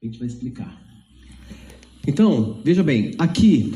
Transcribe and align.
A 0.00 0.06
gente 0.06 0.18
vai 0.18 0.28
explicar. 0.28 0.80
Então, 2.06 2.60
veja 2.64 2.82
bem, 2.82 3.14
aqui 3.18 3.74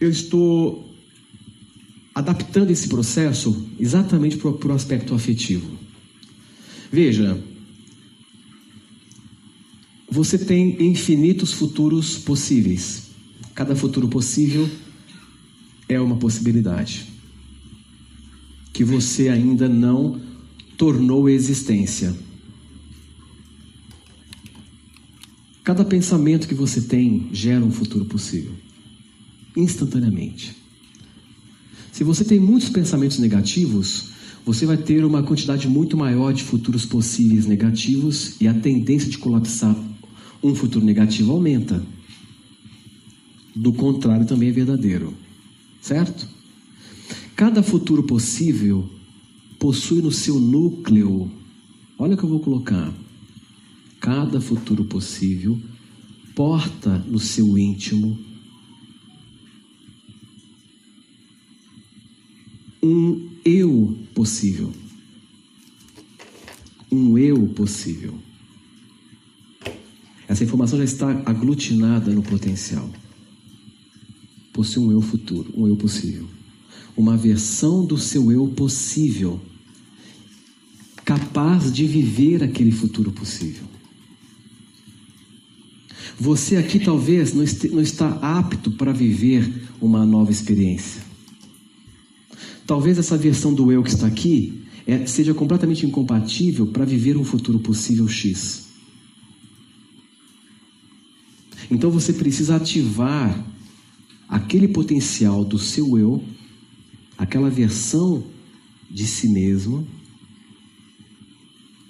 eu 0.00 0.08
estou 0.08 0.94
adaptando 2.14 2.70
esse 2.70 2.88
processo 2.88 3.68
exatamente 3.78 4.36
para 4.38 4.68
o 4.68 4.72
aspecto 4.72 5.14
afetivo. 5.14 5.78
Veja, 6.90 7.42
você 10.10 10.38
tem 10.38 10.82
infinitos 10.82 11.52
futuros 11.52 12.16
possíveis. 12.16 13.10
Cada 13.54 13.76
futuro 13.76 14.08
possível 14.08 14.68
é 15.88 16.00
uma 16.00 16.16
possibilidade 16.16 17.06
que 18.72 18.82
você 18.82 19.28
ainda 19.28 19.68
não 19.68 20.20
tornou 20.76 21.28
existência. 21.28 22.23
Cada 25.64 25.82
pensamento 25.82 26.46
que 26.46 26.54
você 26.54 26.82
tem 26.82 27.30
gera 27.32 27.64
um 27.64 27.72
futuro 27.72 28.04
possível, 28.04 28.52
instantaneamente. 29.56 30.54
Se 31.90 32.04
você 32.04 32.22
tem 32.22 32.38
muitos 32.38 32.68
pensamentos 32.68 33.18
negativos, 33.18 34.10
você 34.44 34.66
vai 34.66 34.76
ter 34.76 35.06
uma 35.06 35.22
quantidade 35.22 35.66
muito 35.66 35.96
maior 35.96 36.34
de 36.34 36.42
futuros 36.42 36.84
possíveis 36.84 37.46
negativos 37.46 38.38
e 38.42 38.46
a 38.46 38.52
tendência 38.52 39.08
de 39.08 39.16
colapsar 39.16 39.74
um 40.42 40.54
futuro 40.54 40.84
negativo 40.84 41.32
aumenta. 41.32 41.82
Do 43.56 43.72
contrário, 43.72 44.26
também 44.26 44.50
é 44.50 44.52
verdadeiro. 44.52 45.14
Certo? 45.80 46.28
Cada 47.34 47.62
futuro 47.62 48.02
possível 48.02 48.86
possui 49.58 50.02
no 50.02 50.12
seu 50.12 50.38
núcleo, 50.38 51.30
olha 51.98 52.14
o 52.14 52.18
que 52.18 52.24
eu 52.24 52.28
vou 52.28 52.40
colocar. 52.40 52.92
Cada 54.04 54.38
futuro 54.38 54.84
possível 54.84 55.58
porta 56.34 56.98
no 57.08 57.18
seu 57.18 57.56
íntimo 57.56 58.18
um 62.82 63.30
eu 63.42 63.98
possível. 64.14 64.70
Um 66.92 67.16
eu 67.16 67.48
possível. 67.48 68.18
Essa 70.28 70.44
informação 70.44 70.76
já 70.76 70.84
está 70.84 71.10
aglutinada 71.24 72.12
no 72.12 72.22
potencial. 72.22 72.90
Possui 74.52 74.84
um 74.84 74.92
eu 74.92 75.00
futuro, 75.00 75.50
um 75.56 75.66
eu 75.66 75.78
possível. 75.78 76.28
Uma 76.94 77.16
versão 77.16 77.86
do 77.86 77.96
seu 77.96 78.30
eu 78.30 78.48
possível, 78.48 79.40
capaz 81.06 81.72
de 81.72 81.86
viver 81.86 82.44
aquele 82.44 82.70
futuro 82.70 83.10
possível. 83.10 83.73
Você 86.18 86.56
aqui 86.56 86.78
talvez 86.78 87.32
não, 87.32 87.44
não 87.72 87.82
está 87.82 88.08
apto 88.22 88.70
para 88.72 88.92
viver 88.92 89.68
uma 89.80 90.06
nova 90.06 90.30
experiência. 90.30 91.02
Talvez 92.66 92.98
essa 92.98 93.16
versão 93.16 93.52
do 93.52 93.70
eu 93.70 93.82
que 93.82 93.90
está 93.90 94.06
aqui 94.06 94.62
é, 94.86 95.06
seja 95.06 95.34
completamente 95.34 95.84
incompatível 95.84 96.66
para 96.66 96.84
viver 96.84 97.16
um 97.16 97.24
futuro 97.24 97.58
possível 97.58 98.06
X. 98.06 98.64
Então 101.70 101.90
você 101.90 102.12
precisa 102.12 102.56
ativar 102.56 103.44
aquele 104.28 104.68
potencial 104.68 105.44
do 105.44 105.58
seu 105.58 105.98
eu, 105.98 106.22
aquela 107.16 107.50
versão 107.50 108.24
de 108.90 109.06
si 109.06 109.28
mesmo, 109.28 109.86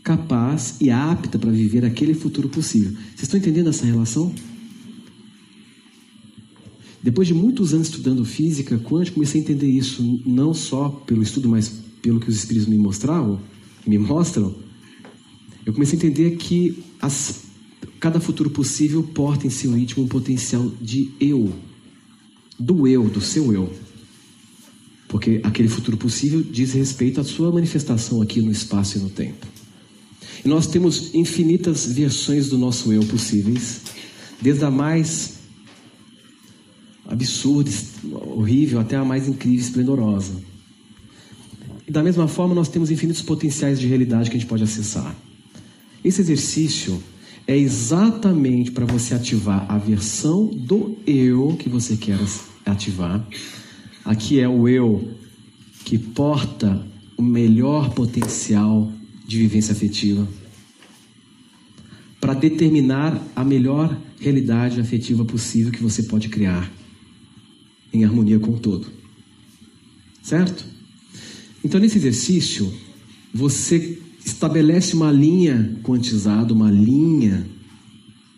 capaz 0.04 0.76
e 0.80 0.90
apta 0.90 1.38
para 1.38 1.50
viver 1.50 1.84
aquele 1.84 2.14
futuro 2.14 2.48
possível. 2.48 2.92
Vocês 2.92 3.22
estão 3.22 3.40
entendendo 3.40 3.70
essa 3.70 3.84
relação? 3.84 4.32
Depois 7.02 7.26
de 7.26 7.34
muitos 7.34 7.74
anos 7.74 7.88
estudando 7.88 8.24
física 8.24 8.78
quântica, 8.78 9.14
comecei 9.14 9.40
a 9.40 9.44
entender 9.44 9.68
isso 9.68 10.22
não 10.24 10.54
só 10.54 10.88
pelo 10.88 11.22
estudo, 11.22 11.48
mas 11.48 11.68
pelo 12.00 12.20
que 12.20 12.28
os 12.28 12.36
espíritos 12.36 12.68
me 12.68 12.78
mostravam, 12.78 13.40
me 13.84 13.98
mostram. 13.98 14.54
Eu 15.66 15.72
comecei 15.72 15.98
a 15.98 16.02
entender 16.02 16.36
que 16.36 16.84
as 17.00 17.44
Cada 18.04 18.20
futuro 18.20 18.50
possível 18.50 19.02
porta 19.02 19.46
em 19.46 19.50
seu 19.50 19.74
íntimo 19.78 20.04
um 20.04 20.06
potencial 20.06 20.70
de 20.78 21.10
eu, 21.18 21.50
do 22.58 22.86
eu, 22.86 23.08
do 23.08 23.18
seu 23.18 23.50
eu. 23.50 23.72
Porque 25.08 25.40
aquele 25.42 25.68
futuro 25.68 25.96
possível 25.96 26.42
diz 26.42 26.74
respeito 26.74 27.18
à 27.18 27.24
sua 27.24 27.50
manifestação 27.50 28.20
aqui 28.20 28.42
no 28.42 28.52
espaço 28.52 28.98
e 28.98 29.00
no 29.00 29.08
tempo. 29.08 29.46
E 30.42 30.48
nós 30.48 30.66
temos 30.66 31.14
infinitas 31.14 31.86
versões 31.86 32.48
do 32.48 32.56
nosso 32.56 32.92
eu 32.92 33.04
possíveis, 33.04 33.82
desde 34.40 34.64
a 34.64 34.70
mais 34.70 35.34
absurda, 37.06 37.70
horrível, 38.12 38.80
até 38.80 38.96
a 38.96 39.04
mais 39.04 39.28
incrível, 39.28 39.60
esplendorosa. 39.60 40.34
E 41.86 41.92
da 41.92 42.02
mesma 42.02 42.26
forma, 42.26 42.54
nós 42.54 42.68
temos 42.68 42.90
infinitos 42.90 43.20
potenciais 43.20 43.78
de 43.78 43.86
realidade 43.86 44.30
que 44.30 44.36
a 44.36 44.40
gente 44.40 44.48
pode 44.48 44.62
acessar. 44.62 45.14
Esse 46.02 46.22
exercício 46.22 47.02
é 47.46 47.56
exatamente 47.56 48.70
para 48.70 48.86
você 48.86 49.14
ativar 49.14 49.66
a 49.68 49.76
versão 49.76 50.46
do 50.46 50.96
eu 51.06 51.56
que 51.58 51.68
você 51.68 51.96
quer 51.96 52.18
ativar. 52.64 53.26
Aqui 54.04 54.40
é 54.40 54.48
o 54.48 54.66
eu 54.66 55.10
que 55.84 55.98
porta 55.98 56.86
o 57.16 57.22
melhor 57.22 57.90
potencial 57.90 58.90
de 59.26 59.38
vivência 59.38 59.72
afetiva 59.72 60.28
para 62.20 62.34
determinar 62.34 63.22
a 63.36 63.44
melhor 63.44 63.94
realidade 64.18 64.80
afetiva 64.80 65.24
possível 65.24 65.70
que 65.70 65.82
você 65.82 66.04
pode 66.04 66.28
criar 66.30 66.72
em 67.92 68.04
harmonia 68.04 68.38
com 68.38 68.52
o 68.52 68.58
todo. 68.58 68.86
Certo? 70.22 70.64
Então, 71.62 71.78
nesse 71.78 71.98
exercício, 71.98 72.72
você 73.32 73.98
estabelece 74.24 74.94
uma 74.94 75.12
linha 75.12 75.78
quantizada, 75.82 76.54
uma 76.54 76.70
linha 76.70 77.46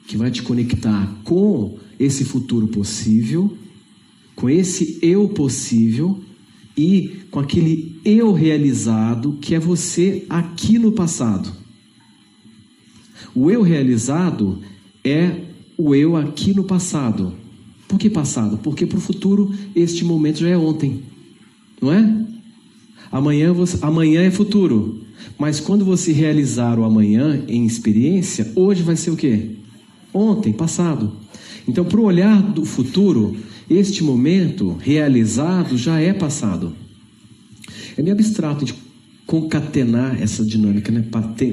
que 0.08 0.16
vai 0.16 0.32
te 0.32 0.42
conectar 0.42 1.06
com 1.22 1.78
esse 1.98 2.24
futuro 2.24 2.66
possível, 2.68 3.56
com 4.34 4.50
esse 4.50 4.98
eu 5.00 5.28
possível 5.28 6.22
e 6.76 7.20
com 7.30 7.40
aquele 7.40 7.98
eu 8.04 8.32
realizado 8.32 9.38
que 9.40 9.54
é 9.54 9.58
você 9.58 10.24
aqui 10.28 10.78
no 10.78 10.92
passado. 10.92 11.50
O 13.34 13.50
eu 13.50 13.62
realizado 13.62 14.60
é 15.04 15.42
o 15.76 15.94
eu 15.94 16.16
aqui 16.16 16.54
no 16.54 16.64
passado. 16.64 17.34
Por 17.88 17.98
que 17.98 18.10
passado? 18.10 18.58
Porque 18.58 18.84
para 18.84 18.98
o 18.98 19.00
futuro 19.00 19.54
este 19.74 20.04
momento 20.04 20.40
já 20.40 20.48
é 20.48 20.56
ontem, 20.56 21.02
não 21.80 21.92
é? 21.92 22.26
Amanhã, 23.10 23.52
você, 23.52 23.78
amanhã 23.82 24.22
é 24.22 24.30
futuro. 24.30 25.02
Mas 25.38 25.60
quando 25.60 25.84
você 25.84 26.12
realizar 26.12 26.78
o 26.78 26.84
amanhã 26.84 27.42
em 27.48 27.64
experiência, 27.64 28.52
hoje 28.54 28.82
vai 28.82 28.96
ser 28.96 29.10
o 29.10 29.16
quê? 29.16 29.50
Ontem, 30.12 30.52
passado. 30.52 31.12
Então, 31.68 31.84
para 31.84 32.00
o 32.00 32.04
olhar 32.04 32.42
do 32.42 32.64
futuro, 32.64 33.36
este 33.68 34.02
momento 34.02 34.76
realizado 34.80 35.76
já 35.76 36.00
é 36.00 36.12
passado. 36.12 36.72
É 37.96 38.02
meio 38.02 38.14
abstrato 38.14 38.64
de 38.64 38.74
concatenar 39.26 40.20
essa 40.22 40.44
dinâmica 40.44 40.92
né, 40.92 41.04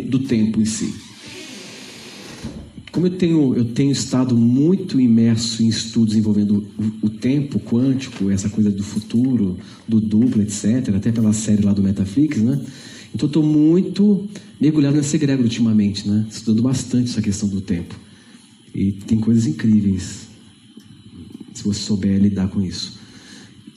do 0.08 0.20
tempo 0.20 0.62
em 0.62 0.66
si. 0.66 0.94
Como 2.92 3.08
eu 3.08 3.12
tenho, 3.18 3.56
eu 3.56 3.66
tenho 3.66 3.92
estado 3.92 4.38
muito 4.38 5.02
imerso 5.02 5.64
em 5.64 5.68
estudos 5.68 6.16
envolvendo 6.16 6.68
o, 6.78 7.08
o, 7.08 7.10
tempo 7.10 7.60
quântico, 7.60 8.30
essa 8.30 8.48
coisa 8.50 8.70
do 8.70 8.84
futuro, 8.84 9.58
do 9.88 10.00
duplo, 10.00 10.44
etc., 10.44 10.94
até 10.96 11.12
pela 11.12 11.34
série 11.34 11.64
lá 11.64 11.74
do 11.74 11.82
Metaflix, 11.82 12.38
né? 12.38 12.62
Então 13.14 13.26
estou 13.26 13.42
muito 13.42 14.30
mergulhado 14.62 14.96
nessa 14.96 15.16
egrégora 15.16 15.44
ultimamente, 15.44 16.08
né? 16.08 16.28
Estudando 16.30 16.62
bastante 16.62 17.10
essa 17.10 17.22
questão 17.22 17.50
do 17.50 17.62
tempo. 17.62 18.00
E 18.76 18.92
tem 18.92 19.20
coisas 19.20 19.48
incríveis, 19.48 20.28
se 21.54 21.64
você 21.64 21.80
souber 21.80 22.20
lidar 22.20 22.48
com 22.48 22.62
isso. 22.62 23.00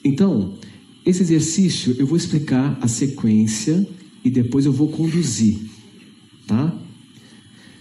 Então, 0.03 0.55
esse 1.05 1.21
exercício 1.21 1.95
eu 1.97 2.05
vou 2.05 2.17
explicar 2.17 2.77
a 2.81 2.87
sequência 2.87 3.87
e 4.23 4.29
depois 4.29 4.65
eu 4.65 4.73
vou 4.73 4.89
conduzir, 4.89 5.59
tá? 6.45 6.73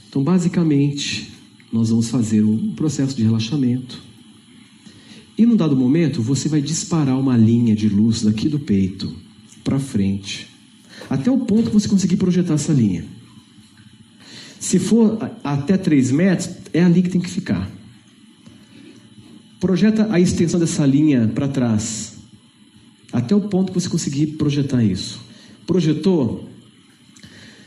Então, 0.09 0.23
basicamente, 0.23 1.33
nós 1.73 1.91
vamos 1.91 2.09
fazer 2.09 2.43
um 2.43 2.75
processo 2.75 3.17
de 3.17 3.23
relaxamento. 3.23 4.03
E 5.37 5.45
num 5.45 5.57
dado 5.57 5.77
momento, 5.77 6.23
você 6.23 6.49
vai 6.49 6.63
disparar 6.63 7.19
uma 7.19 7.37
linha 7.37 7.75
de 7.75 7.89
luz 7.89 8.23
daqui 8.23 8.49
do 8.49 8.59
peito 8.59 9.15
para 9.63 9.79
frente, 9.79 10.49
até 11.11 11.31
o 11.31 11.39
ponto 11.39 11.69
que 11.69 11.75
você 11.75 11.89
conseguir 11.89 12.17
projetar 12.17 12.55
essa 12.55 12.73
linha. 12.73 13.05
Se 14.59 14.79
for 14.79 15.19
até 15.45 15.77
3 15.77 16.11
metros, 16.13 16.49
é 16.73 16.83
ali 16.83 17.03
que 17.03 17.11
tem 17.11 17.21
que 17.21 17.31
ficar. 17.31 17.71
Projeta 19.67 20.07
a 20.13 20.21
extensão 20.21 20.61
dessa 20.61 20.87
linha 20.87 21.27
para 21.27 21.49
trás, 21.49 22.19
até 23.13 23.35
o 23.35 23.41
ponto 23.41 23.73
que 23.73 23.81
você 23.81 23.89
conseguir 23.89 24.29
projetar 24.37 24.81
isso. 24.81 25.21
Projetou? 25.67 26.49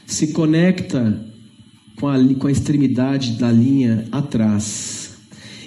Se 0.05 0.27
conecta 0.31 1.21
com 1.97 2.07
a, 2.07 2.15
com 2.35 2.47
a 2.47 2.51
extremidade 2.53 3.33
da 3.33 3.51
linha 3.51 4.07
atrás 4.13 5.17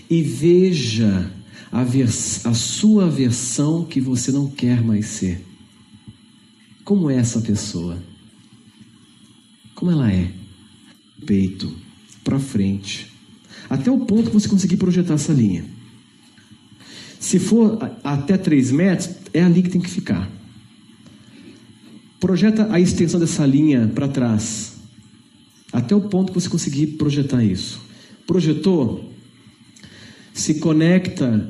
e 0.08 0.22
veja 0.22 1.30
a, 1.70 1.84
vers, 1.84 2.46
a 2.46 2.54
sua 2.54 3.10
versão 3.10 3.84
que 3.84 4.00
você 4.00 4.32
não 4.32 4.50
quer 4.50 4.82
mais 4.82 5.04
ser. 5.08 5.44
Como 6.82 7.10
é 7.10 7.16
essa 7.16 7.42
pessoa? 7.42 8.02
Como 9.74 9.90
ela 9.90 10.10
é? 10.10 10.32
Peito 11.26 11.76
para 12.24 12.38
frente, 12.38 13.12
até 13.68 13.90
o 13.90 13.98
ponto 14.06 14.30
que 14.30 14.34
você 14.34 14.48
conseguir 14.48 14.78
projetar 14.78 15.12
essa 15.12 15.34
linha. 15.34 15.81
Se 17.22 17.38
for 17.38 17.78
até 18.02 18.36
3 18.36 18.72
metros, 18.72 19.10
é 19.32 19.44
ali 19.44 19.62
que 19.62 19.70
tem 19.70 19.80
que 19.80 19.88
ficar. 19.88 20.28
Projeta 22.18 22.66
a 22.68 22.80
extensão 22.80 23.20
dessa 23.20 23.46
linha 23.46 23.88
para 23.94 24.08
trás, 24.08 24.72
até 25.72 25.94
o 25.94 26.00
ponto 26.00 26.32
que 26.32 26.40
você 26.40 26.48
conseguir 26.48 26.88
projetar 26.98 27.44
isso. 27.44 27.80
Projetou? 28.26 29.08
Se 30.34 30.54
conecta 30.54 31.48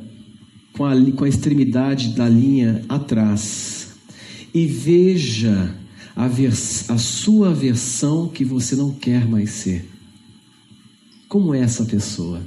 com 0.75 0.85
a, 0.85 0.93
com 1.13 1.25
a 1.25 1.29
extremidade 1.29 2.11
da 2.11 2.29
linha 2.29 2.85
atrás 2.87 3.95
e 4.53 4.67
veja 4.67 5.75
a, 6.15 6.29
vers, 6.29 6.91
a 6.91 6.99
sua 6.99 7.55
versão 7.55 8.29
que 8.29 8.45
você 8.45 8.77
não 8.77 8.93
quer 8.93 9.27
mais 9.27 9.49
ser. 9.49 9.89
Como 11.29 11.55
é 11.55 11.61
essa 11.61 11.87
pessoa? 11.87 12.43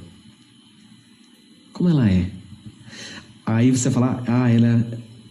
Como 1.72 1.88
ela 1.88 2.08
é? 2.08 2.35
Aí 3.46 3.70
você 3.70 3.88
fala, 3.92 4.24
ah, 4.26 4.50
ela 4.50 4.84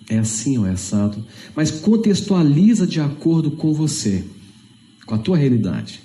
é 0.09 0.17
assim 0.17 0.57
ou 0.57 0.65
é 0.65 0.71
assado. 0.71 1.23
Mas 1.53 1.69
contextualiza 1.69 2.88
de 2.88 3.01
acordo 3.01 3.51
com 3.51 3.73
você, 3.73 4.23
com 5.06 5.15
a 5.15 5.17
tua 5.17 5.35
realidade. 5.35 6.01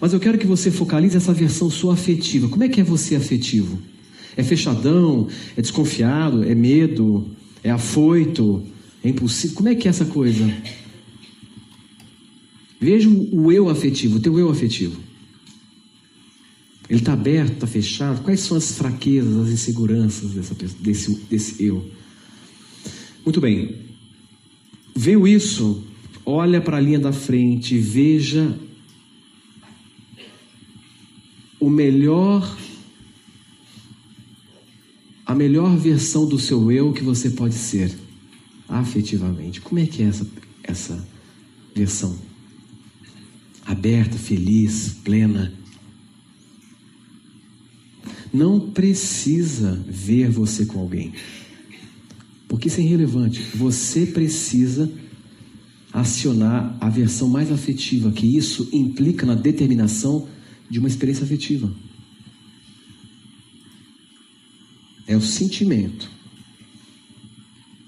Mas 0.00 0.12
eu 0.12 0.20
quero 0.20 0.38
que 0.38 0.46
você 0.46 0.70
focalize 0.70 1.16
essa 1.16 1.34
versão 1.34 1.68
sua 1.68 1.94
afetiva. 1.94 2.48
Como 2.48 2.62
é 2.62 2.68
que 2.68 2.80
é 2.80 2.84
você 2.84 3.16
afetivo? 3.16 3.82
É 4.36 4.44
fechadão? 4.44 5.26
É 5.56 5.60
desconfiado? 5.60 6.44
É 6.44 6.54
medo? 6.54 7.28
É 7.64 7.70
afoito? 7.70 8.62
É 9.02 9.08
impulsivo? 9.08 9.54
Como 9.54 9.68
é 9.68 9.74
que 9.74 9.88
é 9.88 9.90
essa 9.90 10.04
coisa? 10.04 10.48
Veja 12.80 13.08
o 13.08 13.50
eu 13.50 13.68
afetivo, 13.68 14.18
o 14.18 14.20
teu 14.20 14.38
eu 14.38 14.48
afetivo. 14.48 15.00
Ele 16.88 17.00
está 17.00 17.12
aberto, 17.12 17.52
está 17.52 17.66
fechado? 17.66 18.22
Quais 18.22 18.40
são 18.40 18.56
as 18.56 18.72
fraquezas, 18.72 19.36
as 19.36 19.52
inseguranças 19.52 20.30
dessa, 20.30 20.54
desse, 20.80 21.14
desse 21.26 21.62
eu? 21.62 21.90
Muito 23.24 23.40
bem. 23.40 23.76
Veio 24.96 25.28
isso, 25.28 25.84
olha 26.24 26.60
para 26.60 26.78
a 26.78 26.80
linha 26.80 26.98
da 26.98 27.12
frente, 27.12 27.76
veja 27.76 28.58
o 31.60 31.68
melhor, 31.68 32.56
a 35.26 35.34
melhor 35.34 35.76
versão 35.76 36.26
do 36.26 36.38
seu 36.38 36.72
eu 36.72 36.92
que 36.92 37.02
você 37.02 37.30
pode 37.30 37.54
ser, 37.54 37.94
afetivamente. 38.68 39.60
Como 39.60 39.78
é 39.78 39.86
que 39.86 40.02
é 40.02 40.06
essa, 40.06 40.26
essa 40.62 41.08
versão? 41.74 42.18
Aberta, 43.66 44.16
feliz, 44.16 44.96
plena, 45.04 45.52
não 48.32 48.70
precisa 48.70 49.82
ver 49.86 50.30
você 50.30 50.66
com 50.66 50.80
alguém. 50.80 51.12
Porque 52.48 52.68
isso 52.68 52.80
é 52.80 52.84
irrelevante. 52.84 53.40
Você 53.54 54.06
precisa 54.06 54.90
acionar 55.92 56.76
a 56.80 56.88
versão 56.88 57.28
mais 57.28 57.50
afetiva, 57.50 58.10
que 58.12 58.26
isso 58.36 58.68
implica 58.72 59.26
na 59.26 59.34
determinação 59.34 60.28
de 60.68 60.78
uma 60.78 60.88
experiência 60.88 61.24
afetiva. 61.24 61.72
É 65.06 65.16
o 65.16 65.22
sentimento. 65.22 66.10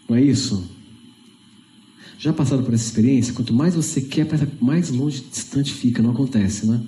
Não 0.08 0.16
é 0.16 0.22
isso? 0.22 0.68
Já 2.18 2.32
passaram 2.32 2.62
por 2.62 2.74
essa 2.74 2.84
experiência? 2.84 3.32
Quanto 3.32 3.54
mais 3.54 3.74
você 3.74 4.00
quer, 4.00 4.26
mais 4.60 4.90
longe, 4.90 5.24
distante 5.30 5.72
fica. 5.72 6.02
Não 6.02 6.10
acontece, 6.10 6.66
né? 6.66 6.82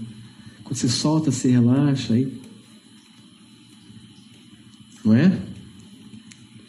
Quando 0.65 0.77
você 0.77 0.89
solta, 0.89 1.31
você 1.31 1.51
relaxa, 1.51 2.15
aí 2.15 2.42
não 5.05 5.15
é? 5.15 5.39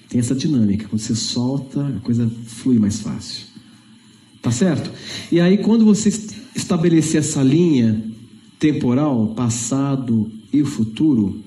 Tem 0.09 0.19
essa 0.19 0.35
dinâmica. 0.35 0.87
Quando 0.87 1.01
você 1.01 1.15
solta, 1.15 1.87
a 1.87 1.99
coisa 2.01 2.29
flui 2.45 2.77
mais 2.77 2.99
fácil. 2.99 3.45
Tá 4.41 4.51
certo? 4.51 4.91
E 5.31 5.39
aí, 5.39 5.57
quando 5.57 5.85
você 5.85 6.09
estabelecer 6.55 7.21
essa 7.21 7.41
linha 7.41 8.03
temporal, 8.59 9.27
passado 9.29 10.31
e 10.51 10.63
futuro, 10.63 11.41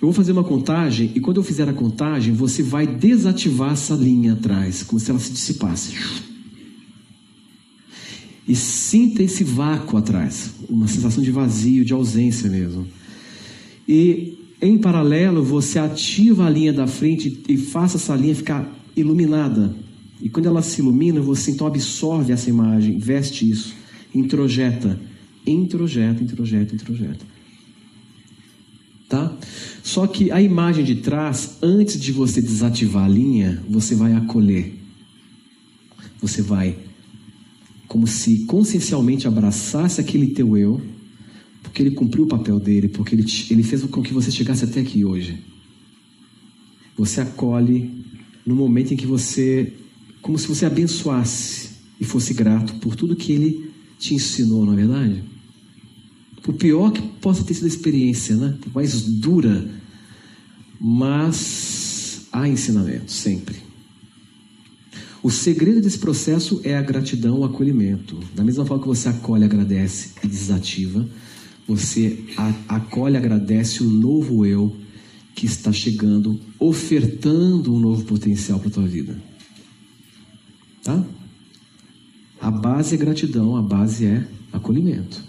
eu 0.00 0.06
vou 0.06 0.12
fazer 0.12 0.32
uma 0.32 0.44
contagem 0.44 1.12
e 1.14 1.20
quando 1.20 1.38
eu 1.38 1.42
fizer 1.42 1.68
a 1.68 1.72
contagem, 1.72 2.32
você 2.32 2.62
vai 2.62 2.86
desativar 2.86 3.72
essa 3.72 3.94
linha 3.94 4.34
atrás, 4.34 4.82
como 4.82 4.98
se 5.00 5.10
ela 5.10 5.18
se 5.18 5.32
dissipasse. 5.32 5.94
E 8.46 8.56
sinta 8.56 9.22
esse 9.22 9.44
vácuo 9.44 9.98
atrás, 9.98 10.54
uma 10.70 10.88
sensação 10.88 11.22
de 11.22 11.30
vazio, 11.30 11.84
de 11.84 11.92
ausência 11.92 12.48
mesmo. 12.48 12.86
E 13.86 14.37
em 14.60 14.76
paralelo, 14.76 15.42
você 15.42 15.78
ativa 15.78 16.46
a 16.46 16.50
linha 16.50 16.72
da 16.72 16.86
frente 16.86 17.42
e 17.48 17.56
faça 17.56 17.96
essa 17.96 18.14
linha 18.14 18.34
ficar 18.34 18.76
iluminada. 18.96 19.74
E 20.20 20.28
quando 20.28 20.46
ela 20.46 20.62
se 20.62 20.80
ilumina, 20.80 21.20
você 21.20 21.52
então 21.52 21.66
absorve 21.66 22.32
essa 22.32 22.50
imagem, 22.50 22.98
veste 22.98 23.48
isso, 23.48 23.74
introjeta, 24.12 24.98
introjeta, 25.46 26.22
introjeta, 26.22 26.74
introjeta. 26.74 27.24
Tá? 29.08 29.34
Só 29.82 30.06
que 30.06 30.30
a 30.30 30.42
imagem 30.42 30.84
de 30.84 30.96
trás, 30.96 31.56
antes 31.62 31.98
de 31.98 32.10
você 32.12 32.42
desativar 32.42 33.04
a 33.04 33.08
linha, 33.08 33.62
você 33.68 33.94
vai 33.94 34.12
acolher. 34.12 34.74
Você 36.20 36.42
vai 36.42 36.76
como 37.86 38.06
se 38.06 38.40
consciencialmente 38.40 39.26
abraçasse 39.26 39.98
aquele 39.98 40.26
teu 40.26 40.56
eu 40.56 40.82
porque 41.62 41.82
ele 41.82 41.90
cumpriu 41.92 42.24
o 42.24 42.28
papel 42.28 42.58
dele, 42.58 42.88
porque 42.88 43.14
ele, 43.14 43.24
ele 43.50 43.62
fez 43.62 43.82
com 43.84 44.02
que 44.02 44.12
você 44.12 44.30
chegasse 44.30 44.64
até 44.64 44.80
aqui 44.80 45.04
hoje. 45.04 45.38
Você 46.96 47.20
acolhe 47.20 47.90
no 48.44 48.54
momento 48.54 48.92
em 48.92 48.96
que 48.96 49.06
você, 49.06 49.72
como 50.20 50.38
se 50.38 50.48
você 50.48 50.66
abençoasse 50.66 51.70
e 52.00 52.04
fosse 52.04 52.34
grato 52.34 52.74
por 52.76 52.96
tudo 52.96 53.16
que 53.16 53.32
ele 53.32 53.70
te 53.98 54.14
ensinou, 54.14 54.64
não 54.64 54.72
é 54.72 54.76
verdade? 54.76 55.22
Por 56.42 56.54
pior 56.54 56.90
que 56.92 57.02
possa 57.02 57.44
ter 57.44 57.54
sido 57.54 57.64
a 57.64 57.68
experiência, 57.68 58.36
né? 58.36 58.56
Por 58.60 58.74
mais 58.74 59.02
dura, 59.02 59.68
mas 60.80 62.26
há 62.32 62.48
ensinamento, 62.48 63.10
sempre. 63.10 63.56
O 65.22 65.30
segredo 65.30 65.80
desse 65.80 65.98
processo 65.98 66.60
é 66.62 66.76
a 66.76 66.82
gratidão, 66.82 67.40
o 67.40 67.44
acolhimento. 67.44 68.18
Da 68.34 68.44
mesma 68.44 68.64
forma 68.64 68.82
que 68.82 68.88
você 68.88 69.08
acolhe, 69.08 69.44
agradece 69.44 70.12
e 70.22 70.28
desativa, 70.28 71.08
você 71.68 72.18
acolhe, 72.66 73.18
agradece 73.18 73.82
o 73.82 73.86
novo 73.86 74.46
eu 74.46 74.74
que 75.34 75.44
está 75.44 75.70
chegando, 75.70 76.40
ofertando 76.58 77.74
um 77.74 77.78
novo 77.78 78.04
potencial 78.04 78.58
para 78.58 78.68
a 78.68 78.72
tua 78.72 78.86
vida. 78.86 79.22
Tá? 80.82 81.04
A 82.40 82.50
base 82.50 82.94
é 82.94 82.98
gratidão, 82.98 83.54
a 83.54 83.60
base 83.60 84.06
é 84.06 84.26
acolhimento. 84.50 85.22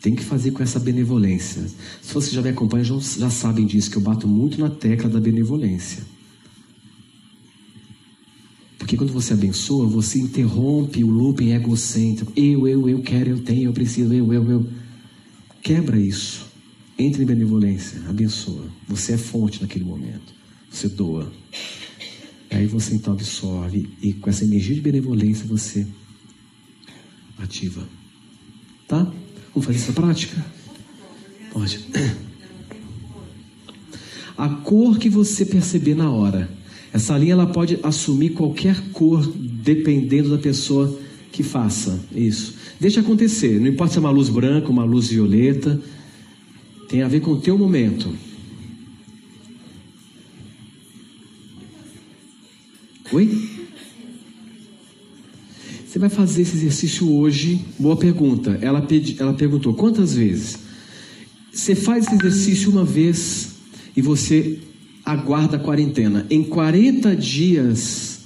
Tem 0.00 0.14
que 0.14 0.22
fazer 0.22 0.52
com 0.52 0.62
essa 0.62 0.78
benevolência. 0.78 1.66
Se 2.00 2.14
vocês 2.14 2.32
já 2.32 2.40
me 2.40 2.50
acompanham, 2.50 3.00
já 3.00 3.28
sabem 3.28 3.66
disso, 3.66 3.90
que 3.90 3.96
eu 3.96 4.02
bato 4.02 4.28
muito 4.28 4.60
na 4.60 4.70
tecla 4.70 5.10
da 5.10 5.20
benevolência. 5.20 6.04
Porque 8.90 8.98
quando 8.98 9.12
você 9.12 9.34
abençoa, 9.34 9.86
você 9.86 10.18
interrompe 10.18 11.04
o 11.04 11.08
looping 11.08 11.52
egocêntrico. 11.52 12.32
Eu, 12.34 12.66
eu, 12.66 12.88
eu 12.88 13.00
quero, 13.00 13.30
eu 13.30 13.40
tenho, 13.40 13.68
eu 13.68 13.72
preciso, 13.72 14.12
eu, 14.12 14.32
eu, 14.32 14.50
eu. 14.50 14.68
Quebra 15.62 15.96
isso. 15.96 16.44
Entre 16.98 17.22
em 17.22 17.26
benevolência, 17.26 18.02
abençoa. 18.08 18.66
Você 18.88 19.12
é 19.12 19.16
fonte 19.16 19.62
naquele 19.62 19.84
momento. 19.84 20.34
Você 20.68 20.88
doa. 20.88 21.32
Aí 22.50 22.66
você 22.66 22.96
então 22.96 23.12
absorve 23.12 23.88
e 24.02 24.12
com 24.12 24.28
essa 24.28 24.42
energia 24.42 24.74
de 24.74 24.80
benevolência 24.80 25.46
você 25.46 25.86
ativa. 27.38 27.88
Tá? 28.88 29.04
Vamos 29.54 29.66
fazer 29.66 29.78
essa 29.78 29.92
prática? 29.92 30.44
Pode. 31.52 31.78
A 34.36 34.48
cor 34.48 34.98
que 34.98 35.08
você 35.08 35.46
perceber 35.46 35.94
na 35.94 36.10
hora. 36.10 36.58
Essa 36.92 37.16
linha 37.16 37.32
ela 37.32 37.46
pode 37.46 37.78
assumir 37.82 38.30
qualquer 38.30 38.80
cor 38.92 39.24
dependendo 39.26 40.30
da 40.30 40.38
pessoa 40.38 40.98
que 41.30 41.42
faça 41.42 42.00
isso. 42.14 42.54
Deixa 42.80 43.00
acontecer, 43.00 43.60
não 43.60 43.68
importa 43.68 43.92
se 43.92 43.98
é 43.98 44.00
uma 44.00 44.10
luz 44.10 44.28
branca, 44.28 44.68
uma 44.68 44.84
luz 44.84 45.08
violeta, 45.08 45.80
tem 46.88 47.02
a 47.02 47.08
ver 47.08 47.20
com 47.20 47.32
o 47.32 47.40
teu 47.40 47.56
momento. 47.56 48.12
Oi? 53.12 53.48
Você 55.86 55.98
vai 55.98 56.08
fazer 56.08 56.42
esse 56.42 56.56
exercício 56.56 57.12
hoje? 57.12 57.64
Boa 57.78 57.96
pergunta. 57.96 58.58
Ela, 58.62 58.80
pedi, 58.82 59.16
ela 59.18 59.34
perguntou 59.34 59.74
quantas 59.74 60.14
vezes? 60.14 60.58
Você 61.52 61.74
faz 61.74 62.06
esse 62.06 62.14
exercício 62.14 62.70
uma 62.70 62.84
vez 62.84 63.56
e 63.96 64.00
você 64.00 64.60
aguarda 65.12 65.56
a 65.56 65.60
quarentena. 65.60 66.26
Em 66.30 66.42
40 66.42 67.16
dias, 67.16 68.20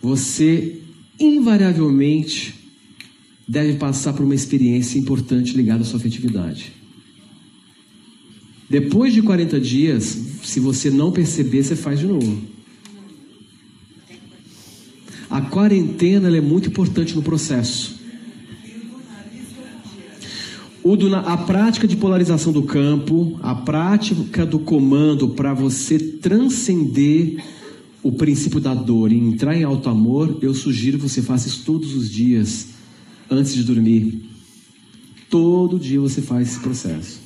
você 0.00 0.80
invariavelmente 1.18 2.54
deve 3.46 3.74
passar 3.74 4.12
por 4.12 4.24
uma 4.24 4.34
experiência 4.34 4.98
importante 4.98 5.56
ligada 5.56 5.82
à 5.82 5.84
sua 5.84 5.98
afetividade. 5.98 6.72
Depois 8.68 9.12
de 9.12 9.20
40 9.20 9.60
dias, 9.60 10.04
se 10.42 10.58
você 10.58 10.88
não 10.88 11.12
perceber, 11.12 11.62
você 11.62 11.76
faz 11.76 11.98
de 11.98 12.06
novo. 12.06 12.40
A 15.28 15.42
quarentena 15.42 16.34
é 16.34 16.40
muito 16.40 16.68
importante 16.68 17.14
no 17.14 17.22
processo. 17.22 17.91
Do, 20.84 21.14
a 21.14 21.36
prática 21.36 21.86
de 21.86 21.96
polarização 21.96 22.52
do 22.52 22.64
campo, 22.64 23.38
a 23.42 23.54
prática 23.54 24.44
do 24.44 24.58
comando 24.58 25.28
para 25.28 25.54
você 25.54 25.98
transcender 25.98 27.42
o 28.02 28.10
princípio 28.10 28.58
da 28.58 28.74
dor 28.74 29.12
e 29.12 29.16
entrar 29.16 29.56
em 29.56 29.62
alto 29.62 29.88
amor, 29.88 30.38
eu 30.42 30.52
sugiro 30.52 30.98
que 30.98 31.08
você 31.08 31.22
faça 31.22 31.46
isso 31.46 31.62
todos 31.64 31.94
os 31.94 32.10
dias 32.10 32.70
antes 33.30 33.54
de 33.54 33.62
dormir. 33.62 34.28
Todo 35.30 35.78
dia 35.78 36.00
você 36.00 36.20
faz 36.20 36.48
esse 36.48 36.60
processo. 36.60 37.20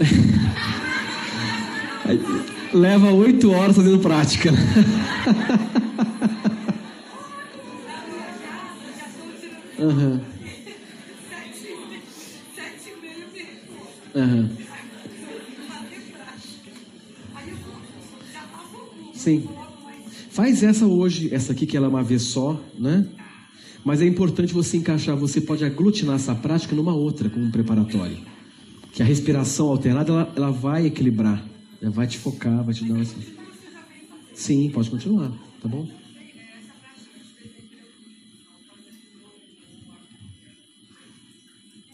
leva 2.72 3.12
oito 3.12 3.50
horas 3.50 3.76
fazendo 3.76 3.98
prática. 3.98 4.52
Uhum. 9.80 10.20
Uhum. 14.14 14.48
Sim. 19.14 19.48
Faz 20.30 20.62
essa 20.62 20.86
hoje, 20.86 21.34
essa 21.34 21.52
aqui 21.52 21.66
que 21.66 21.76
ela 21.76 21.86
é 21.86 21.88
uma 21.88 22.02
vez 22.02 22.22
só, 22.22 22.60
né? 22.78 23.06
Mas 23.84 24.02
é 24.02 24.06
importante 24.06 24.52
você 24.52 24.76
encaixar, 24.76 25.16
você 25.16 25.40
pode 25.40 25.64
aglutinar 25.64 26.16
essa 26.16 26.34
prática 26.34 26.76
numa 26.76 26.94
outra, 26.94 27.30
como 27.30 27.44
um 27.44 27.50
preparatório. 27.50 28.18
Que 28.92 29.02
a 29.02 29.06
respiração 29.06 29.68
alternada, 29.68 30.12
ela, 30.12 30.32
ela 30.36 30.50
vai 30.50 30.86
equilibrar. 30.86 31.42
Vai 31.82 32.06
te 32.06 32.18
focar, 32.18 32.62
vai 32.62 32.74
te 32.74 32.84
dar. 32.84 33.02
Sim, 34.34 34.70
pode 34.70 34.90
continuar, 34.90 35.30
tá 35.62 35.68
bom? 35.68 35.88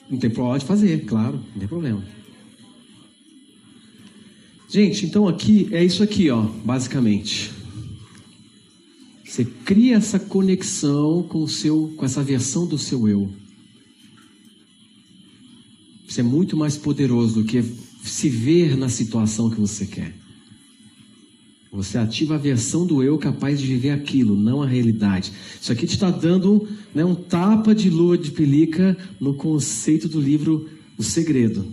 Não 0.09 0.19
tem 0.19 0.31
pode 0.31 0.65
fazer, 0.65 1.05
claro, 1.05 1.37
não 1.53 1.59
tem 1.59 1.69
problema. 1.69 2.03
Gente, 4.69 5.07
então 5.07 5.27
aqui 5.29 5.69
é 5.73 5.85
isso 5.85 6.03
aqui, 6.03 6.31
ó, 6.31 6.43
basicamente. 6.43 7.53
Você 9.25 9.45
cria 9.45 9.97
essa 9.97 10.19
conexão 10.19 11.23
com 11.23 11.43
o 11.43 11.49
seu, 11.49 11.93
com 11.97 12.05
essa 12.05 12.23
versão 12.23 12.67
do 12.67 12.79
seu 12.79 13.09
eu. 13.09 13.33
Isso 16.07 16.21
é 16.21 16.23
muito 16.23 16.57
mais 16.57 16.77
poderoso 16.77 17.43
do 17.43 17.45
que 17.45 17.63
se 18.03 18.29
ver 18.29 18.77
na 18.77 18.89
situação 18.89 19.51
que 19.51 19.61
você 19.61 19.87
quer. 19.87 20.15
Você 21.77 21.99
ativa 21.99 22.37
a 22.37 22.39
versão 22.39 22.87
do 22.87 23.03
eu 23.03 23.19
capaz 23.19 23.61
de 23.61 23.67
viver 23.67 23.91
aquilo, 23.91 24.35
não 24.35 24.63
a 24.63 24.67
realidade. 24.67 25.31
Isso 25.61 25.71
aqui 25.71 25.87
te 25.87 25.93
está 25.93 26.11
dando 26.11 26.67
né, 26.95 27.05
um 27.05 27.15
tapa 27.15 27.75
de 27.75 27.91
lua 27.91 28.17
de 28.17 28.31
pelica 28.31 28.97
no 29.21 29.35
conceito 29.35 30.09
do 30.09 30.19
livro 30.19 30.71
O 30.97 31.03
Segredo. 31.03 31.71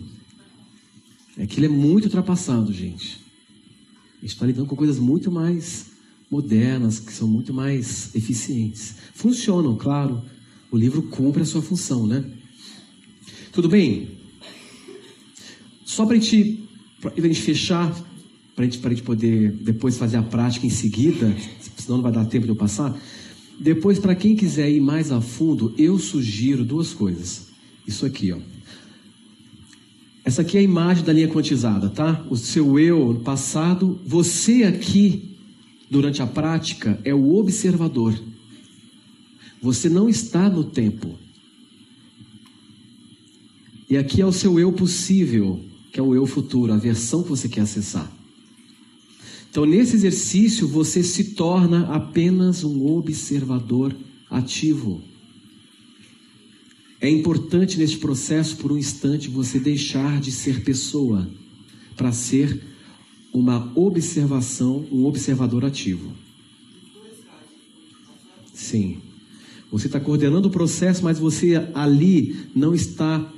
Aquilo 1.41 1.67
é 1.67 1.69
muito 1.69 2.05
ultrapassado, 2.05 2.73
gente. 2.73 3.21
A 4.17 4.21
gente 4.21 4.33
está 4.33 4.45
lidando 4.45 4.67
com 4.67 4.75
coisas 4.75 4.99
muito 4.99 5.31
mais 5.31 5.85
modernas, 6.29 6.99
que 6.99 7.13
são 7.13 7.27
muito 7.27 7.53
mais 7.53 8.13
eficientes. 8.13 8.95
Funcionam, 9.13 9.77
claro. 9.77 10.21
O 10.69 10.75
livro 10.75 11.03
cumpre 11.03 11.43
a 11.43 11.45
sua 11.45 11.61
função, 11.61 12.05
né? 12.05 12.25
Tudo 13.53 13.69
bem? 13.69 14.17
Só 15.85 16.05
para 16.05 16.17
a 16.17 16.19
gente, 16.19 16.67
gente 17.17 17.41
fechar, 17.41 17.95
para 18.55 18.65
a 18.65 18.69
gente, 18.69 18.81
gente 18.81 19.03
poder 19.03 19.51
depois 19.51 19.97
fazer 19.97 20.17
a 20.17 20.23
prática 20.23 20.65
em 20.65 20.69
seguida, 20.69 21.35
senão 21.77 21.97
não 21.97 22.03
vai 22.03 22.11
dar 22.11 22.25
tempo 22.25 22.45
de 22.45 22.51
eu 22.51 22.55
passar. 22.55 22.95
Depois, 23.59 23.99
para 23.99 24.15
quem 24.15 24.35
quiser 24.35 24.69
ir 24.69 24.79
mais 24.79 25.11
a 25.11 25.21
fundo, 25.21 25.73
eu 25.77 25.97
sugiro 25.97 26.63
duas 26.63 26.93
coisas. 26.93 27.47
Isso 27.87 28.05
aqui, 28.05 28.31
ó. 28.31 28.37
Essa 30.25 30.41
aqui 30.41 30.57
é 30.57 30.61
a 30.61 30.63
imagem 30.63 31.03
da 31.03 31.11
linha 31.11 31.27
quantizada, 31.27 31.89
tá? 31.89 32.25
O 32.29 32.37
seu 32.37 32.79
eu 32.79 33.21
passado, 33.23 33.99
você 34.05 34.63
aqui, 34.63 35.35
durante 35.89 36.21
a 36.21 36.27
prática, 36.27 36.99
é 37.03 37.13
o 37.13 37.35
observador. 37.35 38.17
Você 39.61 39.89
não 39.89 40.07
está 40.07 40.49
no 40.49 40.63
tempo. 40.63 41.17
E 43.89 43.97
aqui 43.97 44.21
é 44.21 44.25
o 44.25 44.31
seu 44.31 44.59
eu 44.59 44.71
possível, 44.71 45.59
que 45.91 45.99
é 45.99 46.03
o 46.03 46.15
eu 46.15 46.25
futuro, 46.25 46.71
a 46.71 46.77
versão 46.77 47.21
que 47.21 47.29
você 47.29 47.49
quer 47.49 47.61
acessar. 47.61 48.09
Então, 49.53 49.67
nesse 49.67 49.95
exercício, 49.95 50.67
você 50.67 51.03
se 51.03 51.35
torna 51.35 51.85
apenas 51.93 52.63
um 52.63 52.87
observador 52.87 53.95
ativo. 54.27 54.99
É 56.99 57.07
importante 57.07 57.77
neste 57.77 57.99
processo, 57.99 58.57
por 58.57 58.71
um 58.71 58.77
instante, 58.79 59.29
você 59.29 59.59
deixar 59.59 60.19
de 60.19 60.31
ser 60.31 60.63
pessoa 60.63 61.29
para 61.95 62.11
ser 62.11 62.63
uma 63.31 63.71
observação, 63.75 64.87
um 64.91 65.05
observador 65.05 65.63
ativo. 65.63 66.11
Sim. 68.55 68.97
Você 69.71 69.85
está 69.85 69.99
coordenando 69.99 70.47
o 70.47 70.51
processo, 70.51 71.03
mas 71.03 71.19
você 71.19 71.69
ali 71.75 72.47
não 72.55 72.73
está 72.73 73.31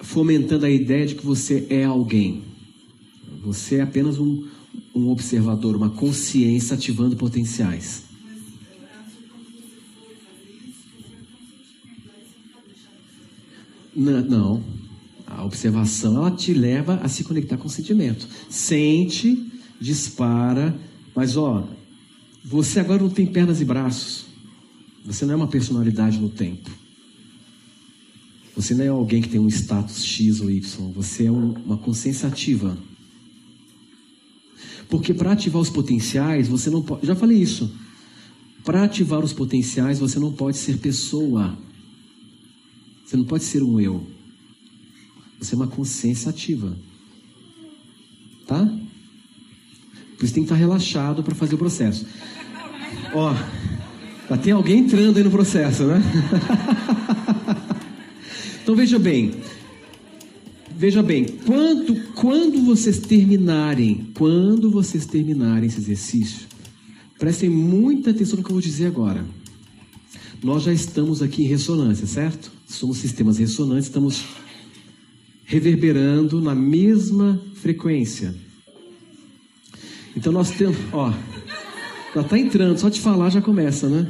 fomentando 0.00 0.64
a 0.64 0.70
ideia 0.70 1.04
de 1.04 1.16
que 1.16 1.26
você 1.26 1.66
é 1.68 1.84
alguém. 1.84 2.44
Você 3.42 3.74
é 3.74 3.82
apenas 3.82 4.18
um, 4.18 4.46
um 4.94 5.08
observador, 5.08 5.76
uma 5.76 5.90
consciência 5.90 6.74
ativando 6.74 7.16
potenciais. 7.16 8.04
Não, 13.94 14.22
não. 14.22 14.64
A 15.26 15.44
observação 15.44 16.16
ela 16.16 16.30
te 16.30 16.52
leva 16.52 16.96
a 17.02 17.08
se 17.08 17.24
conectar 17.24 17.56
com 17.56 17.66
o 17.66 17.70
sentimento. 17.70 18.26
Sente, 18.48 19.50
dispara, 19.80 20.78
mas 21.14 21.36
ó, 21.36 21.66
você 22.44 22.80
agora 22.80 23.02
não 23.02 23.10
tem 23.10 23.26
pernas 23.26 23.60
e 23.60 23.64
braços. 23.64 24.26
Você 25.04 25.24
não 25.24 25.34
é 25.34 25.36
uma 25.36 25.48
personalidade 25.48 26.18
no 26.18 26.28
tempo. 26.28 26.70
Você 28.54 28.74
não 28.74 28.84
é 28.84 28.88
alguém 28.88 29.22
que 29.22 29.28
tem 29.28 29.40
um 29.40 29.48
status 29.48 30.04
X 30.04 30.40
ou 30.40 30.50
Y, 30.50 30.92
você 30.92 31.24
é 31.24 31.30
um, 31.30 31.52
uma 31.52 31.78
consciência 31.78 32.28
ativa. 32.28 32.76
Porque 34.92 35.14
para 35.14 35.32
ativar 35.32 35.62
os 35.62 35.70
potenciais, 35.70 36.48
você 36.48 36.68
não 36.68 36.82
pode. 36.82 37.06
Já 37.06 37.16
falei 37.16 37.38
isso. 37.38 37.74
Para 38.62 38.84
ativar 38.84 39.24
os 39.24 39.32
potenciais, 39.32 39.98
você 39.98 40.18
não 40.18 40.30
pode 40.30 40.58
ser 40.58 40.76
pessoa. 40.76 41.56
Você 43.02 43.16
não 43.16 43.24
pode 43.24 43.42
ser 43.42 43.62
um 43.62 43.80
eu. 43.80 44.06
Você 45.40 45.54
é 45.54 45.56
uma 45.56 45.66
consciência 45.66 46.28
ativa. 46.28 46.76
Tá? 48.46 48.66
Por 50.18 50.26
isso 50.26 50.34
tem 50.34 50.42
que 50.42 50.52
estar 50.52 50.56
relaxado 50.56 51.22
para 51.22 51.34
fazer 51.34 51.54
o 51.54 51.58
processo. 51.58 52.04
Ó, 53.14 53.34
já 54.28 54.36
tem 54.36 54.52
alguém 54.52 54.80
entrando 54.80 55.16
aí 55.16 55.24
no 55.24 55.30
processo, 55.30 55.84
né? 55.84 56.02
Então 58.62 58.76
veja 58.76 58.96
bem, 58.96 59.32
veja 60.76 61.02
bem, 61.02 61.24
quando, 61.46 61.94
quando 62.14 62.62
vocês 62.64 62.98
terminarem, 62.98 64.08
quando 64.14 64.70
vocês 64.70 65.06
terminarem 65.06 65.66
esse 65.66 65.78
exercício, 65.78 66.46
prestem 67.18 67.48
muita 67.48 68.10
atenção 68.10 68.36
no 68.36 68.44
que 68.44 68.50
eu 68.50 68.54
vou 68.54 68.62
dizer 68.62 68.86
agora. 68.86 69.24
Nós 70.42 70.64
já 70.64 70.72
estamos 70.72 71.22
aqui 71.22 71.44
em 71.44 71.46
ressonância, 71.46 72.06
certo? 72.06 72.50
Somos 72.66 72.98
sistemas 72.98 73.38
ressonantes, 73.38 73.86
estamos 73.86 74.24
reverberando 75.44 76.40
na 76.40 76.54
mesma 76.54 77.40
frequência. 77.54 78.34
Então 80.16 80.32
nós 80.32 80.50
temos, 80.50 80.76
ó, 80.92 81.12
já 82.14 82.22
está 82.22 82.38
entrando, 82.38 82.78
só 82.78 82.88
de 82.88 83.00
falar 83.00 83.30
já 83.30 83.40
começa, 83.40 83.88
né? 83.88 84.06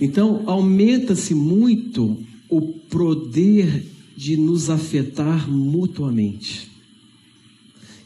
Então 0.00 0.42
aumenta-se 0.46 1.34
muito 1.34 2.18
o 2.48 2.60
poder 2.60 3.93
de 4.16 4.36
nos 4.36 4.70
afetar 4.70 5.50
mutuamente. 5.50 6.70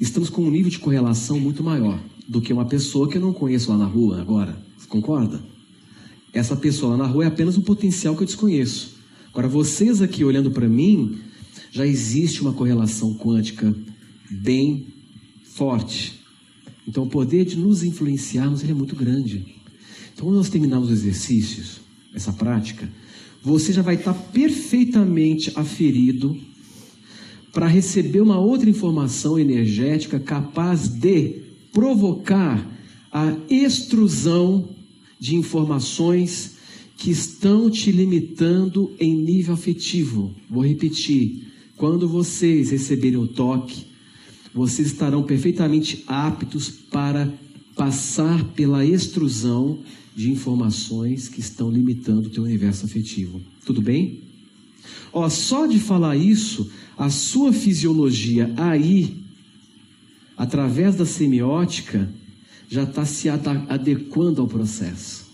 Estamos 0.01 0.31
com 0.31 0.45
um 0.45 0.51
nível 0.51 0.71
de 0.71 0.79
correlação 0.79 1.39
muito 1.39 1.63
maior. 1.63 2.01
do 2.29 2.43
que 2.43 2.53
uma 2.53 2.67
pessoa 2.67 3.09
que 3.09 3.17
eu 3.17 3.23
não 3.23 3.33
conheço 3.33 3.71
lá 3.71 3.79
na 3.79 3.87
rua 3.87 4.21
agora. 4.21 4.63
Você 4.77 4.87
concorda? 4.87 5.43
Essa 6.31 6.55
pessoa 6.55 6.93
lá 6.93 6.99
na 6.99 7.07
rua 7.07 7.25
é 7.25 7.27
apenas 7.27 7.57
um 7.57 7.63
potencial 7.63 8.15
que 8.15 8.23
eu 8.23 8.27
desconheço. 8.27 8.97
Agora, 9.31 9.49
vocês 9.49 10.03
aqui 10.03 10.23
olhando 10.25 10.51
para 10.51 10.69
mim, 10.69 11.19
já 11.73 11.87
existe 11.87 12.43
uma 12.43 12.53
correlação 12.53 13.15
quântica 13.15 13.75
bem 14.31 14.89
forte. 15.43 16.21
Então, 16.87 17.05
o 17.05 17.09
poder 17.09 17.47
de 17.47 17.57
nos 17.57 17.83
influenciarmos 17.83 18.63
é 18.63 18.75
muito 18.75 18.95
grande. 18.95 19.47
Então, 20.13 20.27
quando 20.27 20.37
nós 20.37 20.51
terminarmos 20.51 20.91
os 20.91 20.99
exercícios, 20.99 21.81
essa 22.15 22.33
prática, 22.33 22.91
você 23.43 23.73
já 23.73 23.83
vai 23.83 23.95
estar 23.95 24.15
perfeitamente 24.15 25.53
aferido 25.55 26.37
para 27.53 27.67
receber 27.67 28.21
uma 28.21 28.39
outra 28.39 28.69
informação 28.69 29.39
energética 29.39 30.21
capaz 30.21 30.89
de 30.89 31.43
provocar 31.73 32.67
a 33.13 33.35
extrusão 33.49 34.69
de 35.19 35.35
informações 35.35 36.57
que 36.97 37.11
estão 37.11 37.71
te 37.71 37.91
limitando 37.91 38.93
em 38.99 39.15
nível 39.15 39.55
afetivo. 39.55 40.35
Vou 40.51 40.65
repetir: 40.65 41.47
quando 41.77 42.09
vocês 42.09 42.71
receberem 42.71 43.19
o 43.19 43.27
toque, 43.27 43.87
vocês 44.53 44.89
estarão 44.89 45.23
perfeitamente 45.23 46.05
aptos 46.07 46.69
para 46.69 47.33
passar 47.79 48.43
pela 48.55 48.85
extrusão 48.85 49.79
de 50.15 50.33
informações 50.33 51.29
que 51.29 51.39
estão 51.39 51.71
limitando 51.71 52.27
o 52.27 52.31
teu 52.31 52.43
universo 52.43 52.85
afetivo. 52.85 53.41
Tudo 53.65 53.81
bem? 53.81 54.21
Ó, 55.13 55.29
só 55.29 55.65
de 55.65 55.79
falar 55.79 56.17
isso, 56.17 56.69
a 56.99 57.09
sua 57.09 57.53
fisiologia 57.53 58.53
aí, 58.57 59.17
através 60.37 60.97
da 60.97 61.07
semiótica, 61.07 62.13
já 62.69 62.83
está 62.83 63.05
se 63.07 63.29
adequando 63.29 64.43
ao 64.43 64.49
processo. 64.49 65.29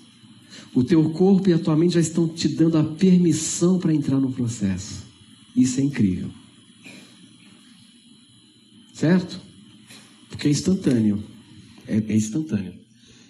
O 0.75 0.85
teu 0.85 1.09
corpo 1.11 1.49
e 1.49 1.55
a 1.55 1.59
tua 1.59 1.75
mente 1.75 1.95
já 1.95 2.01
estão 2.01 2.29
te 2.29 2.47
dando 2.47 2.77
a 2.77 2.85
permissão 2.85 3.79
para 3.79 3.95
entrar 3.95 4.21
no 4.21 4.31
processo. 4.31 5.03
Isso 5.57 5.81
é 5.81 5.83
incrível. 5.83 6.29
Certo? 8.93 9.41
Porque 10.29 10.47
é 10.47 10.51
instantâneo. 10.51 11.34
É, 11.87 11.97
é 11.97 12.17
instantâneo. 12.17 12.85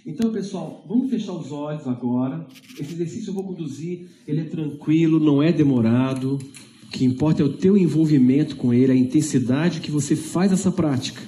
Então, 0.06 0.30
pessoal, 0.30 0.84
vamos 0.86 1.08
fechar 1.08 1.32
os 1.32 1.50
olhos 1.50 1.86
agora. 1.88 2.46
Esse 2.78 2.92
exercício 2.92 3.30
eu 3.30 3.34
vou 3.34 3.44
conduzir, 3.44 4.06
ele 4.26 4.40
é 4.40 4.44
tranquilo, 4.44 5.18
não 5.18 5.42
é 5.42 5.50
demorado. 5.50 6.38
O 6.82 6.86
que 6.90 7.06
importa 7.06 7.42
é 7.42 7.44
o 7.44 7.52
teu 7.54 7.76
envolvimento 7.76 8.54
com 8.56 8.72
ele, 8.74 8.92
a 8.92 8.96
intensidade 8.96 9.80
que 9.80 9.90
você 9.90 10.14
faz 10.14 10.52
essa 10.52 10.70
prática. 10.70 11.22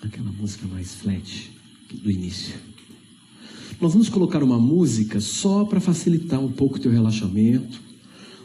Aquela 0.00 0.30
música 0.30 0.68
mais 0.68 0.94
flat 0.94 1.50
do 1.92 2.10
início. 2.10 2.54
Nós 3.80 3.94
vamos 3.94 4.08
colocar 4.08 4.44
uma 4.44 4.60
música 4.60 5.20
só 5.20 5.64
para 5.64 5.80
facilitar 5.80 6.38
um 6.38 6.52
pouco 6.52 6.76
o 6.76 6.78
teu 6.78 6.92
relaxamento, 6.92 7.80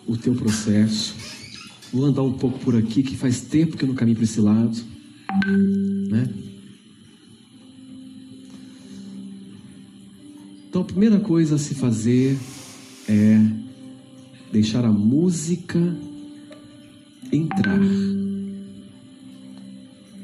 o 0.07 0.17
teu 0.17 0.33
processo. 0.33 1.36
Vou 1.97 2.05
andar 2.05 2.21
um 2.21 2.33
pouco 2.33 2.59
por 2.59 2.75
aqui, 2.75 3.01
que 3.01 3.17
faz 3.17 3.41
tempo 3.41 3.75
que 3.75 3.83
eu 3.83 3.87
não 3.87 3.95
caminho 3.95 4.17
para 4.17 4.25
esse 4.25 4.39
lado. 4.39 4.77
Né? 6.07 6.31
Então, 10.69 10.83
a 10.83 10.85
primeira 10.85 11.19
coisa 11.19 11.55
a 11.55 11.57
se 11.57 11.73
fazer 11.73 12.37
é 13.09 13.41
deixar 14.51 14.85
a 14.85 14.91
música 14.91 15.79
entrar. 17.31 17.81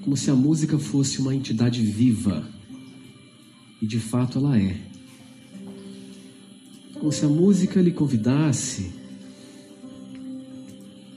Como 0.04 0.16
se 0.16 0.30
a 0.30 0.36
música 0.36 0.78
fosse 0.78 1.20
uma 1.20 1.34
entidade 1.34 1.82
viva. 1.82 2.48
E 3.82 3.88
de 3.88 4.00
fato 4.00 4.38
ela 4.38 4.60
é. 4.60 4.80
Como 6.94 7.12
se 7.12 7.26
a 7.26 7.30
música 7.30 7.82
lhe 7.82 7.92
convidasse 7.92 9.02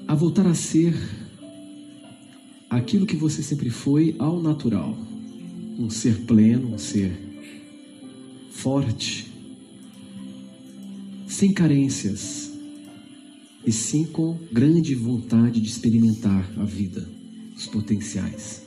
a 0.06 0.14
voltar 0.14 0.46
a 0.46 0.54
ser 0.54 0.94
aquilo 2.70 3.06
que 3.06 3.16
você 3.16 3.42
sempre 3.42 3.70
foi 3.70 4.14
ao 4.18 4.40
natural. 4.40 4.96
Um 5.78 5.90
ser 5.90 6.24
pleno, 6.24 6.74
um 6.74 6.78
ser 6.78 7.12
forte, 8.50 9.30
sem 11.26 11.52
carências, 11.52 12.52
e 13.64 13.72
sim 13.72 14.04
com 14.04 14.38
grande 14.52 14.94
vontade 14.94 15.60
de 15.60 15.68
experimentar 15.68 16.48
a 16.56 16.64
vida, 16.64 17.06
os 17.56 17.66
potenciais. 17.66 18.62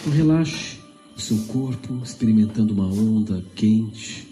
Então 0.00 0.12
relaxe 0.12 0.78
o 1.16 1.20
seu 1.20 1.36
corpo, 1.44 2.00
experimentando 2.02 2.72
uma 2.72 2.86
onda 2.86 3.44
quente 3.54 4.31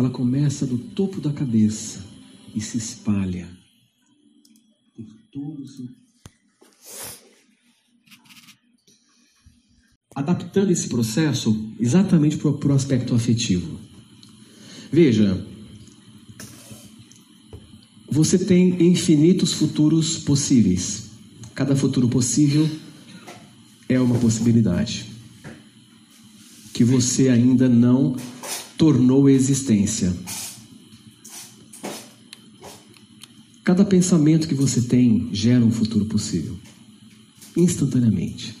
ela 0.00 0.08
começa 0.08 0.66
do 0.66 0.78
topo 0.78 1.20
da 1.20 1.30
cabeça 1.30 2.02
e 2.54 2.60
se 2.60 2.78
espalha 2.78 3.46
por 4.96 5.04
todo 5.30 5.62
o 5.62 5.68
seu. 5.68 5.86
Adaptando 10.14 10.70
esse 10.70 10.88
processo 10.88 11.74
exatamente 11.78 12.38
para 12.38 12.50
o 12.50 12.72
aspecto 12.72 13.14
afetivo. 13.14 13.78
Veja, 14.90 15.46
você 18.10 18.38
tem 18.38 18.82
infinitos 18.82 19.52
futuros 19.52 20.16
possíveis. 20.16 21.10
Cada 21.54 21.76
futuro 21.76 22.08
possível 22.08 22.66
é 23.86 24.00
uma 24.00 24.18
possibilidade 24.18 25.10
que 26.72 26.84
você 26.84 27.28
ainda 27.28 27.68
não 27.68 28.16
tornou 28.80 29.28
existência. 29.28 30.10
Cada 33.62 33.84
pensamento 33.84 34.48
que 34.48 34.54
você 34.54 34.80
tem 34.80 35.28
gera 35.34 35.62
um 35.62 35.70
futuro 35.70 36.06
possível, 36.06 36.56
instantaneamente. 37.54 38.56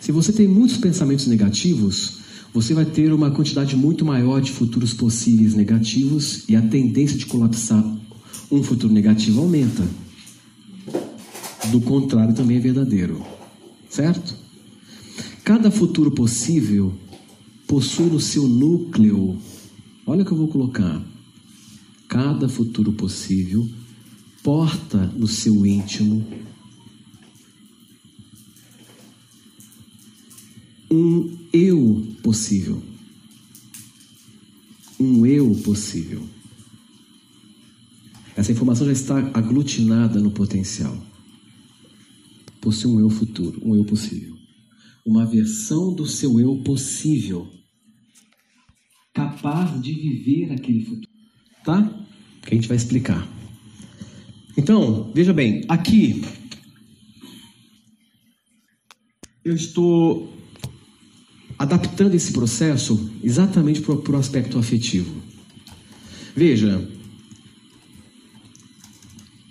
Se 0.00 0.10
você 0.10 0.32
tem 0.32 0.48
muitos 0.48 0.78
pensamentos 0.78 1.26
negativos, 1.26 2.20
você 2.54 2.72
vai 2.72 2.86
ter 2.86 3.12
uma 3.12 3.30
quantidade 3.30 3.76
muito 3.76 4.06
maior 4.06 4.40
de 4.40 4.52
futuros 4.52 4.94
possíveis 4.94 5.52
negativos 5.52 6.48
e 6.48 6.56
a 6.56 6.62
tendência 6.62 7.18
de 7.18 7.26
colapsar 7.26 7.84
um 8.50 8.62
futuro 8.62 8.94
negativo 8.94 9.42
aumenta. 9.42 9.86
Do 11.70 11.82
contrário, 11.82 12.34
também 12.34 12.56
é 12.56 12.60
verdadeiro, 12.60 13.22
certo? 13.90 14.34
Cada 15.44 15.70
futuro 15.70 16.10
possível 16.10 16.98
possui 17.68 18.06
no 18.06 18.18
seu 18.18 18.48
núcleo, 18.48 19.38
olha 20.06 20.24
que 20.24 20.32
eu 20.32 20.36
vou 20.36 20.48
colocar, 20.48 21.06
cada 22.08 22.48
futuro 22.48 22.94
possível 22.94 23.68
porta 24.42 25.06
no 25.14 25.28
seu 25.28 25.66
íntimo 25.66 26.26
um 30.90 31.38
eu 31.52 32.06
possível. 32.22 32.82
Um 34.98 35.26
eu 35.26 35.54
possível. 35.62 36.26
Essa 38.34 38.52
informação 38.52 38.86
já 38.86 38.92
está 38.92 39.18
aglutinada 39.34 40.18
no 40.18 40.30
potencial. 40.30 40.96
Possui 42.60 42.90
um 42.90 43.00
eu 43.00 43.10
futuro, 43.10 43.60
um 43.62 43.76
eu 43.76 43.84
possível. 43.84 44.34
Uma 45.04 45.26
versão 45.26 45.92
do 45.94 46.06
seu 46.06 46.40
eu 46.40 46.56
possível 46.62 47.57
capaz 49.18 49.80
de 49.82 49.92
viver 49.92 50.52
aquele 50.52 50.84
futuro. 50.84 51.08
Tá? 51.64 51.82
Que 52.42 52.54
a 52.54 52.54
gente 52.54 52.68
vai 52.68 52.76
explicar. 52.76 53.26
Então, 54.56 55.10
veja 55.14 55.32
bem, 55.32 55.64
aqui 55.68 56.24
eu 59.44 59.54
estou 59.54 60.32
adaptando 61.58 62.14
esse 62.14 62.32
processo 62.32 63.10
exatamente 63.22 63.80
para 63.80 64.12
o 64.12 64.16
aspecto 64.16 64.58
afetivo. 64.58 65.20
Veja, 66.36 66.88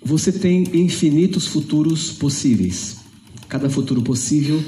você 0.02 0.32
tem 0.32 0.62
infinitos 0.74 1.46
futuros 1.46 2.10
possíveis. 2.12 2.98
Cada 3.48 3.68
futuro 3.68 4.02
possível 4.02 4.62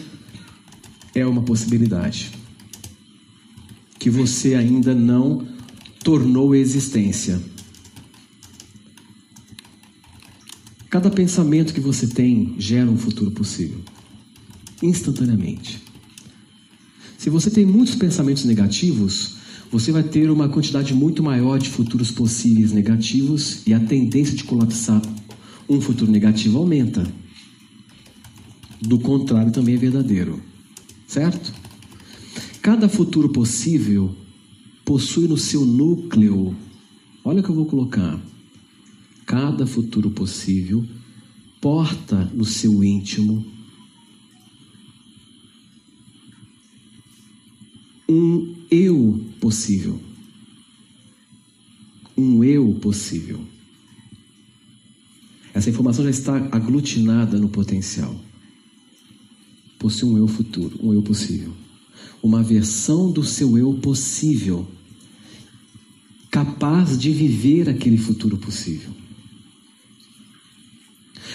é 1.15 1.25
uma 1.25 1.43
possibilidade 1.43 2.40
que 4.01 4.09
você 4.09 4.55
ainda 4.55 4.95
não 4.95 5.47
tornou 6.03 6.55
existência. 6.55 7.39
Cada 10.89 11.11
pensamento 11.11 11.75
que 11.75 11.81
você 11.81 12.07
tem 12.09 12.57
gera 12.59 12.91
um 12.91 12.97
futuro 12.97 13.31
possível, 13.31 13.79
instantaneamente. 14.83 15.81
Se 17.19 17.29
você 17.29 17.51
tem 17.51 17.67
muitos 17.67 17.95
pensamentos 17.95 18.45
negativos, 18.47 19.37
você 19.71 19.93
vai 19.93 20.03
ter 20.03 20.31
uma 20.31 20.49
quantidade 20.49 20.95
muito 20.95 21.23
maior 21.23 21.59
de 21.59 21.69
futuros 21.69 22.11
possíveis 22.11 22.73
negativos 22.73 23.65
e 23.67 23.75
a 23.75 23.79
tendência 23.79 24.35
de 24.35 24.45
colapsar 24.45 25.01
um 25.69 25.81
futuro 25.81 26.11
negativo 26.11 26.59
aumenta. 26.59 27.07
Do 28.81 28.99
contrário, 28.99 29.53
também 29.53 29.75
é 29.75 29.79
verdadeiro. 29.79 30.43
Certo? 31.07 31.53
Cada 32.63 32.89
futuro 32.89 33.31
possível 33.31 34.15
possui 34.85 35.27
no 35.27 35.37
seu 35.37 35.65
núcleo, 35.65 36.55
olha 37.25 37.41
o 37.41 37.43
que 37.43 37.51
eu 37.51 37.55
vou 37.55 37.67
colocar. 37.67 38.21
Cada 39.25 39.67
futuro 39.67 40.11
possível 40.11 40.85
porta 41.61 42.25
no 42.35 42.45
seu 42.45 42.83
íntimo 42.83 43.45
um 48.09 48.57
eu 48.71 49.25
possível. 49.41 50.01
Um 52.17 52.43
eu 52.43 52.75
possível. 52.75 53.41
Essa 55.55 55.71
informação 55.71 56.05
já 56.05 56.11
está 56.11 56.37
aglutinada 56.51 57.39
no 57.39 57.49
potencial. 57.49 58.15
Possui 59.79 60.11
um 60.11 60.19
eu 60.19 60.27
futuro, 60.27 60.79
um 60.83 60.93
eu 60.93 61.03
possível. 61.03 61.60
Uma 62.23 62.43
versão 62.43 63.11
do 63.11 63.25
seu 63.25 63.57
eu 63.57 63.73
possível, 63.75 64.67
capaz 66.31 66.99
de 66.99 67.11
viver 67.11 67.69
aquele 67.69 67.97
futuro 67.97 68.37
possível. 68.37 68.91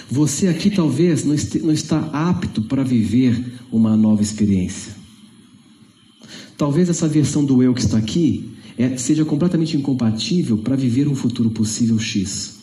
Você 0.09 0.47
aqui 0.47 0.69
talvez 0.69 1.23
não, 1.23 1.35
não 1.63 1.73
está 1.73 1.99
apto 2.13 2.61
para 2.61 2.83
viver 2.83 3.59
uma 3.71 3.97
nova 3.97 4.21
experiência. 4.21 4.95
Talvez 6.57 6.89
essa 6.89 7.07
versão 7.07 7.43
do 7.43 7.61
eu 7.63 7.73
que 7.73 7.81
está 7.81 7.97
aqui 7.97 8.51
é, 8.77 8.95
seja 8.97 9.25
completamente 9.25 9.75
incompatível 9.75 10.57
para 10.57 10.75
viver 10.75 11.07
um 11.07 11.15
futuro 11.15 11.49
possível 11.49 11.97
X. 11.97 12.59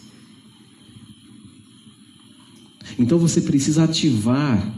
Então 2.99 3.19
você 3.19 3.41
precisa 3.41 3.85
ativar 3.85 4.75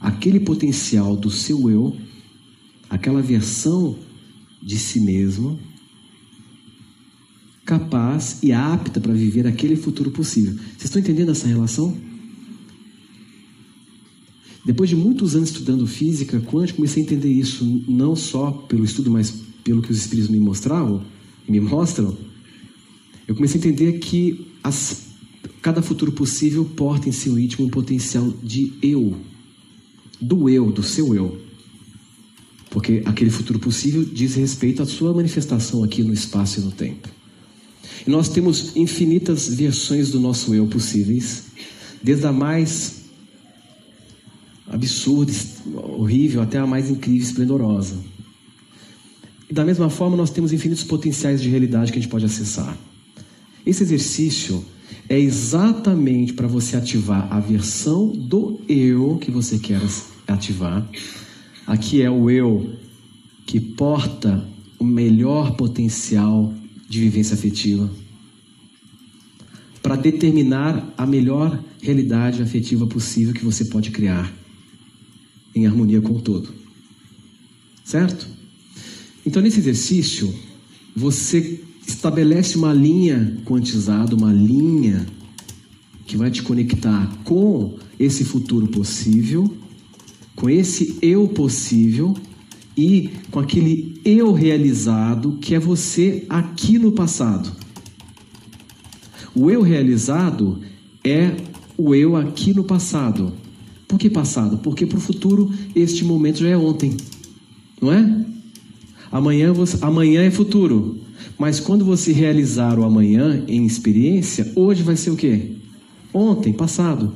aquele 0.00 0.40
potencial 0.40 1.16
do 1.16 1.30
seu 1.30 1.70
eu, 1.70 1.96
aquela 2.96 3.22
versão 3.22 3.96
de 4.62 4.78
si 4.78 5.00
mesmo, 5.00 5.58
capaz 7.64 8.38
e 8.42 8.52
apta 8.52 9.00
para 9.00 9.12
viver 9.12 9.46
aquele 9.46 9.76
futuro 9.76 10.10
possível. 10.10 10.54
Vocês 10.54 10.84
estão 10.84 11.00
entendendo 11.00 11.30
essa 11.30 11.46
relação? 11.46 11.96
Depois 14.64 14.90
de 14.90 14.96
muitos 14.96 15.36
anos 15.36 15.50
estudando 15.50 15.86
física 15.86 16.40
quântica, 16.40 16.76
comecei 16.76 17.02
a 17.02 17.06
entender 17.06 17.30
isso 17.30 17.64
não 17.86 18.16
só 18.16 18.50
pelo 18.50 18.84
estudo, 18.84 19.10
mas 19.10 19.32
pelo 19.62 19.82
que 19.82 19.92
os 19.92 19.98
espíritos 19.98 20.28
me 20.28 20.40
mostravam, 20.40 21.04
me 21.48 21.60
mostram. 21.60 22.16
Eu 23.28 23.34
comecei 23.34 23.60
a 23.60 23.64
entender 23.64 23.98
que 23.98 24.46
as, 24.62 25.08
cada 25.62 25.82
futuro 25.82 26.12
possível 26.12 26.64
porta 26.64 27.08
em 27.08 27.12
seu 27.12 27.38
íntimo 27.38 27.66
um 27.66 27.70
potencial 27.70 28.32
de 28.42 28.72
eu, 28.82 29.16
do 30.20 30.48
eu, 30.48 30.72
do 30.72 30.82
seu 30.82 31.14
eu. 31.14 31.45
Porque 32.76 33.02
aquele 33.06 33.30
futuro 33.30 33.58
possível 33.58 34.04
diz 34.04 34.34
respeito 34.34 34.82
à 34.82 34.86
sua 34.86 35.14
manifestação 35.14 35.82
aqui 35.82 36.02
no 36.02 36.12
espaço 36.12 36.60
e 36.60 36.62
no 36.62 36.70
tempo. 36.70 37.08
E 38.06 38.10
nós 38.10 38.28
temos 38.28 38.76
infinitas 38.76 39.48
versões 39.48 40.10
do 40.10 40.20
nosso 40.20 40.54
eu 40.54 40.66
possíveis, 40.66 41.44
desde 42.02 42.26
a 42.26 42.32
mais 42.34 43.04
absurda, 44.66 45.32
horrível, 45.74 46.42
até 46.42 46.58
a 46.58 46.66
mais 46.66 46.90
incrível, 46.90 47.22
esplendorosa. 47.22 47.96
E 49.48 49.54
da 49.54 49.64
mesma 49.64 49.88
forma, 49.88 50.14
nós 50.14 50.28
temos 50.28 50.52
infinitos 50.52 50.84
potenciais 50.84 51.40
de 51.40 51.48
realidade 51.48 51.90
que 51.90 51.98
a 51.98 52.02
gente 52.02 52.10
pode 52.10 52.26
acessar. 52.26 52.76
Esse 53.64 53.84
exercício 53.84 54.62
é 55.08 55.18
exatamente 55.18 56.34
para 56.34 56.46
você 56.46 56.76
ativar 56.76 57.26
a 57.32 57.40
versão 57.40 58.08
do 58.08 58.60
eu 58.68 59.16
que 59.16 59.30
você 59.30 59.58
quer 59.58 59.80
ativar. 60.28 60.86
Aqui 61.66 62.00
é 62.00 62.10
o 62.10 62.30
eu 62.30 62.76
que 63.44 63.58
porta 63.60 64.46
o 64.78 64.84
melhor 64.84 65.56
potencial 65.56 66.54
de 66.88 67.00
vivência 67.00 67.34
afetiva 67.34 67.90
para 69.82 69.96
determinar 69.96 70.92
a 70.96 71.06
melhor 71.06 71.62
realidade 71.80 72.42
afetiva 72.42 72.86
possível 72.86 73.32
que 73.32 73.44
você 73.44 73.64
pode 73.64 73.90
criar 73.90 74.32
em 75.54 75.66
harmonia 75.66 76.00
com 76.00 76.14
o 76.14 76.20
todo. 76.20 76.52
Certo? 77.84 78.26
Então, 79.24 79.40
nesse 79.40 79.60
exercício, 79.60 80.32
você 80.94 81.60
estabelece 81.86 82.56
uma 82.56 82.72
linha 82.72 83.38
quantizada, 83.44 84.14
uma 84.14 84.32
linha 84.32 85.06
que 86.04 86.16
vai 86.16 86.30
te 86.30 86.42
conectar 86.42 87.16
com 87.24 87.78
esse 87.98 88.24
futuro 88.24 88.66
possível, 88.68 89.56
com 90.36 90.50
esse 90.50 90.98
eu 91.00 91.26
possível 91.26 92.14
e 92.76 93.10
com 93.30 93.40
aquele 93.40 94.00
eu 94.04 94.32
realizado 94.32 95.38
que 95.40 95.54
é 95.54 95.58
você 95.58 96.24
aqui 96.28 96.78
no 96.78 96.92
passado. 96.92 97.50
O 99.34 99.50
eu 99.50 99.62
realizado 99.62 100.60
é 101.02 101.32
o 101.76 101.94
eu 101.94 102.16
aqui 102.16 102.54
no 102.54 102.64
passado. 102.64 103.32
Por 103.88 103.98
que 103.98 104.10
passado? 104.10 104.58
Porque 104.58 104.84
para 104.84 104.98
o 104.98 105.00
futuro 105.00 105.50
este 105.74 106.04
momento 106.04 106.38
já 106.40 106.48
é 106.48 106.56
ontem, 106.56 106.96
não 107.80 107.90
é? 107.90 108.26
Amanhã, 109.10 109.52
você, 109.52 109.78
amanhã 109.80 110.22
é 110.22 110.30
futuro, 110.30 110.98
mas 111.38 111.60
quando 111.60 111.84
você 111.84 112.12
realizar 112.12 112.78
o 112.78 112.84
amanhã 112.84 113.44
em 113.46 113.64
experiência, 113.64 114.52
hoje 114.54 114.82
vai 114.82 114.96
ser 114.96 115.10
o 115.10 115.16
quê? 115.16 115.52
Ontem, 116.12 116.52
passado. 116.52 117.12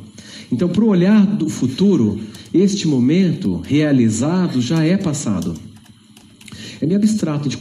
Então, 0.51 0.69
para 0.69 0.85
o 0.85 0.89
olhar 0.89 1.27
do 1.27 1.49
futuro, 1.49 2.21
este 2.53 2.89
momento 2.89 3.61
realizado 3.65 4.61
já 4.61 4.85
é 4.85 4.97
passado. 4.97 5.55
É 6.81 6.87
meio 6.87 6.99
abstrato 6.99 7.49
de 7.49 7.59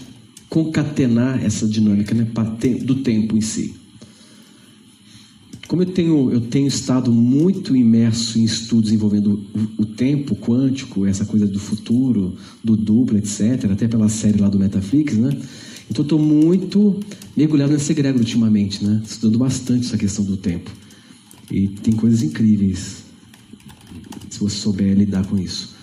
concatenar 0.49 1.43
essa 1.43 1.67
dinâmica 1.67 2.15
né, 2.15 2.27
do 2.81 2.95
tempo 2.95 3.37
em 3.37 3.41
si. 3.41 3.75
Como 5.67 5.83
eu 5.83 5.85
tenho, 5.85 6.31
eu 6.31 6.41
tenho 6.41 6.67
estado 6.67 7.13
muito 7.13 7.75
imerso 7.75 8.39
em 8.39 8.43
estudos 8.43 8.91
envolvendo 8.91 9.45
o, 9.77 9.85
tempo 9.85 10.35
quântico, 10.35 11.05
essa 11.05 11.25
coisa 11.25 11.45
do 11.45 11.59
futuro, 11.59 12.35
do 12.63 12.75
duplo, 12.75 13.19
etc., 13.19 13.69
até 13.71 13.87
pela 13.87 14.09
série 14.09 14.39
lá 14.39 14.49
do 14.49 14.57
Metaflix, 14.57 15.15
né? 15.15 15.29
Então 15.87 16.01
estou 16.01 16.17
muito 16.17 16.99
mergulhado 17.37 17.71
nessa 17.71 17.91
egrégora 17.91 18.23
ultimamente, 18.23 18.83
né? 18.83 18.99
Estudando 19.05 19.37
bastante 19.37 19.85
essa 19.85 19.97
questão 19.97 20.25
do 20.25 20.37
tempo. 20.37 20.71
E 21.51 21.67
tem 21.67 21.93
coisas 21.93 22.21
incríveis 22.21 23.03
se 24.29 24.39
você 24.39 24.57
souber 24.57 24.95
lidar 24.95 25.25
com 25.25 25.37
isso. 25.37 25.75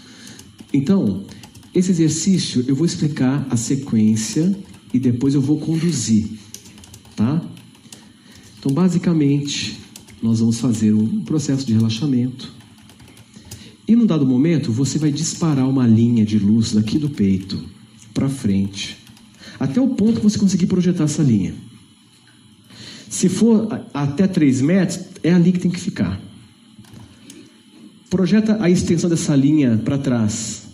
Então, 0.73 1.25
esse 1.75 1.91
exercício 1.91 2.65
eu 2.67 2.75
vou 2.75 2.87
explicar 2.87 3.47
a 3.51 3.57
sequência 3.57 4.57
e 4.95 4.99
depois 4.99 5.35
eu 5.35 5.41
vou 5.41 5.59
conduzir, 5.59 6.29
tá? 7.15 7.43
Então, 8.59 8.73
basicamente, 8.73 9.79
nós 10.23 10.41
vamos 10.41 10.59
fazer 10.59 10.93
um 10.93 11.21
processo 11.21 11.67
de 11.67 11.75
relaxamento. 11.75 12.53
E 13.87 13.95
num 13.95 14.07
dado 14.07 14.27
momento, 14.27 14.73
você 14.73 14.99
vai 14.99 15.13
disparar 15.13 15.69
uma 15.69 15.87
linha 15.87 16.25
de 16.25 16.39
luz 16.39 16.73
daqui 16.73 16.99
do 16.99 17.11
peito 17.11 17.63
para 18.13 18.29
frente, 18.29 18.97
até 19.61 19.81
o 19.81 19.89
ponto 19.89 20.19
que 20.19 20.25
você 20.25 20.39
conseguir 20.39 20.67
projetar 20.67 21.05
essa 21.05 21.23
linha. 21.23 21.55
Se 23.09 23.29
for 23.29 23.69
até 23.95 24.27
3 24.27 24.61
metros, 24.61 25.01
é 25.23 25.33
ali 25.33 25.53
que 25.53 25.61
tem 25.61 25.71
que 25.71 25.81
ficar. 25.81 26.21
Projeta 28.11 28.59
a 28.61 28.71
extensão 28.71 29.11
dessa 29.11 29.35
linha 29.35 29.81
para 29.85 29.99
trás, 29.99 30.69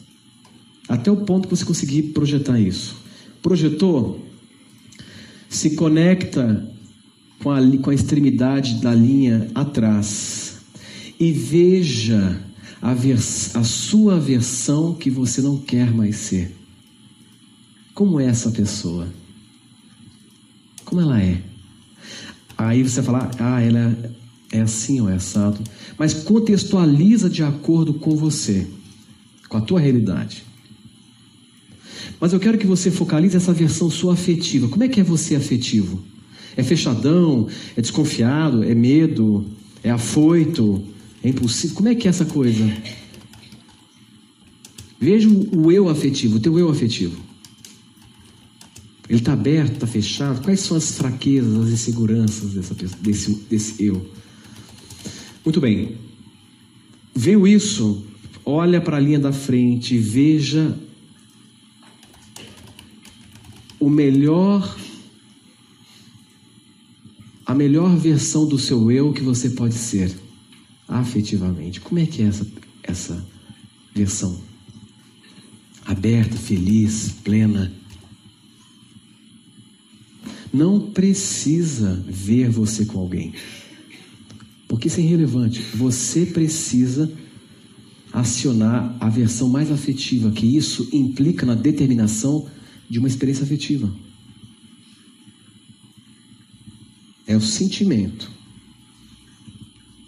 até 0.88 1.11
o 1.11 1.16
ponto 1.16 1.49
que 1.49 1.57
você 1.57 1.64
conseguir 1.64 2.03
projetar 2.14 2.59
isso. 2.59 2.97
Projetou? 3.42 4.25
Se 5.49 5.75
conecta 5.75 6.68
com 7.42 7.51
a, 7.51 7.59
com 7.79 7.90
a 7.90 7.95
extremidade 7.95 8.81
da 8.81 8.95
linha 8.95 9.49
atrás 9.55 10.61
e 11.18 11.33
veja 11.33 12.40
a, 12.81 12.95
vers, 12.95 13.55
a 13.55 13.64
sua 13.64 14.18
versão 14.18 14.95
que 14.95 15.11
você 15.11 15.40
não 15.40 15.59
quer 15.59 15.92
mais 15.92 16.16
ser. 16.16 16.55
Como 17.95 18.18
é 18.18 18.27
essa 18.27 18.51
pessoa? 18.51 19.07
Como 20.85 21.01
ela 21.01 21.21
é? 21.21 21.42
Aí 22.66 22.83
você 22.83 23.03
fala, 23.03 23.31
ah, 23.38 23.61
ela 23.61 23.96
é 24.53 24.61
assim 24.61 25.01
ou 25.01 25.09
é 25.09 25.14
assado. 25.14 25.59
Mas 25.98 26.14
contextualiza 26.14 27.29
de 27.29 27.42
acordo 27.42 27.94
com 27.94 28.16
você, 28.16 28.66
com 29.48 29.57
a 29.57 29.61
tua 29.61 29.81
realidade. 29.81 30.44
Mas 32.20 32.33
eu 32.33 32.38
quero 32.38 32.59
que 32.59 32.66
você 32.66 32.90
focalize 32.90 33.37
essa 33.37 33.53
versão 33.53 33.90
sua 33.90 34.12
afetiva. 34.12 34.68
Como 34.68 34.85
é 34.85 34.88
que 34.88 35.01
é 35.01 35.03
você 35.03 35.35
afetivo? 35.35 36.03
É 36.57 36.62
fechadão? 36.62 37.48
É 37.77 37.81
desconfiado? 37.81 38.62
É 38.62 38.75
medo? 38.75 39.44
É 39.83 39.90
afoito? 39.90 40.85
É 41.25 41.29
impulsivo? 41.29 41.75
Como 41.75 41.88
é 41.88 41.94
que 41.94 42.07
é 42.07 42.11
essa 42.11 42.25
coisa? 42.25 42.64
Veja 45.01 45.29
o 45.29 45.72
eu 45.72 45.88
afetivo, 45.88 46.37
o 46.37 46.40
teu 46.40 46.57
eu 46.59 46.70
afetivo. 46.70 47.32
Ele 49.09 49.19
está 49.19 49.33
aberto, 49.33 49.75
está 49.75 49.87
fechado? 49.87 50.43
Quais 50.43 50.61
são 50.61 50.77
as 50.77 50.93
fraquezas, 50.97 51.67
as 51.67 51.71
inseguranças 51.71 52.53
dessa, 52.53 52.75
desse, 53.01 53.35
desse 53.49 53.85
eu? 53.85 54.11
Muito 55.45 55.61
bem. 55.61 55.97
Veio 57.15 57.47
isso, 57.47 58.07
olha 58.45 58.81
para 58.81 58.97
a 58.97 59.01
linha 59.01 59.19
da 59.19 59.33
frente 59.33 59.95
e 59.95 59.99
veja 59.99 60.77
o 63.79 63.91
melhor 63.91 64.77
a 67.45 67.55
melhor 67.55 67.97
versão 67.97 68.47
do 68.47 68.59
seu 68.59 68.91
eu 68.91 69.12
que 69.12 69.21
você 69.21 69.51
pode 69.51 69.75
ser 69.75 70.17
afetivamente. 70.88 71.81
Como 71.81 72.01
é 72.01 72.07
que 72.07 72.23
é 72.23 72.27
essa 72.27 72.47
essa 72.83 73.27
versão? 73.95 74.41
Aberta, 75.85 76.37
feliz, 76.37 77.12
plena. 77.25 77.73
Não 80.53 80.91
precisa 80.91 82.05
ver 82.07 82.51
você 82.51 82.85
com 82.85 82.99
alguém. 82.99 83.33
Porque 84.69 84.88
isso 84.88 85.01
é 85.01 85.03
irrelevante. 85.03 85.61
Você 85.75 86.27
precisa 86.27 87.11
acionar 88.12 88.95
a 89.01 89.09
versão 89.09 89.49
mais 89.49 89.71
afetiva, 89.71 90.31
que 90.31 90.47
isso 90.47 90.88
implica 90.93 91.47
na 91.47 91.55
determinação 91.55 92.47
de 92.88 92.99
uma 92.99 93.09
experiência 93.09 93.45
afetiva. 93.45 93.91
É 97.27 97.35
o 97.35 97.41
sentimento. 97.41 98.31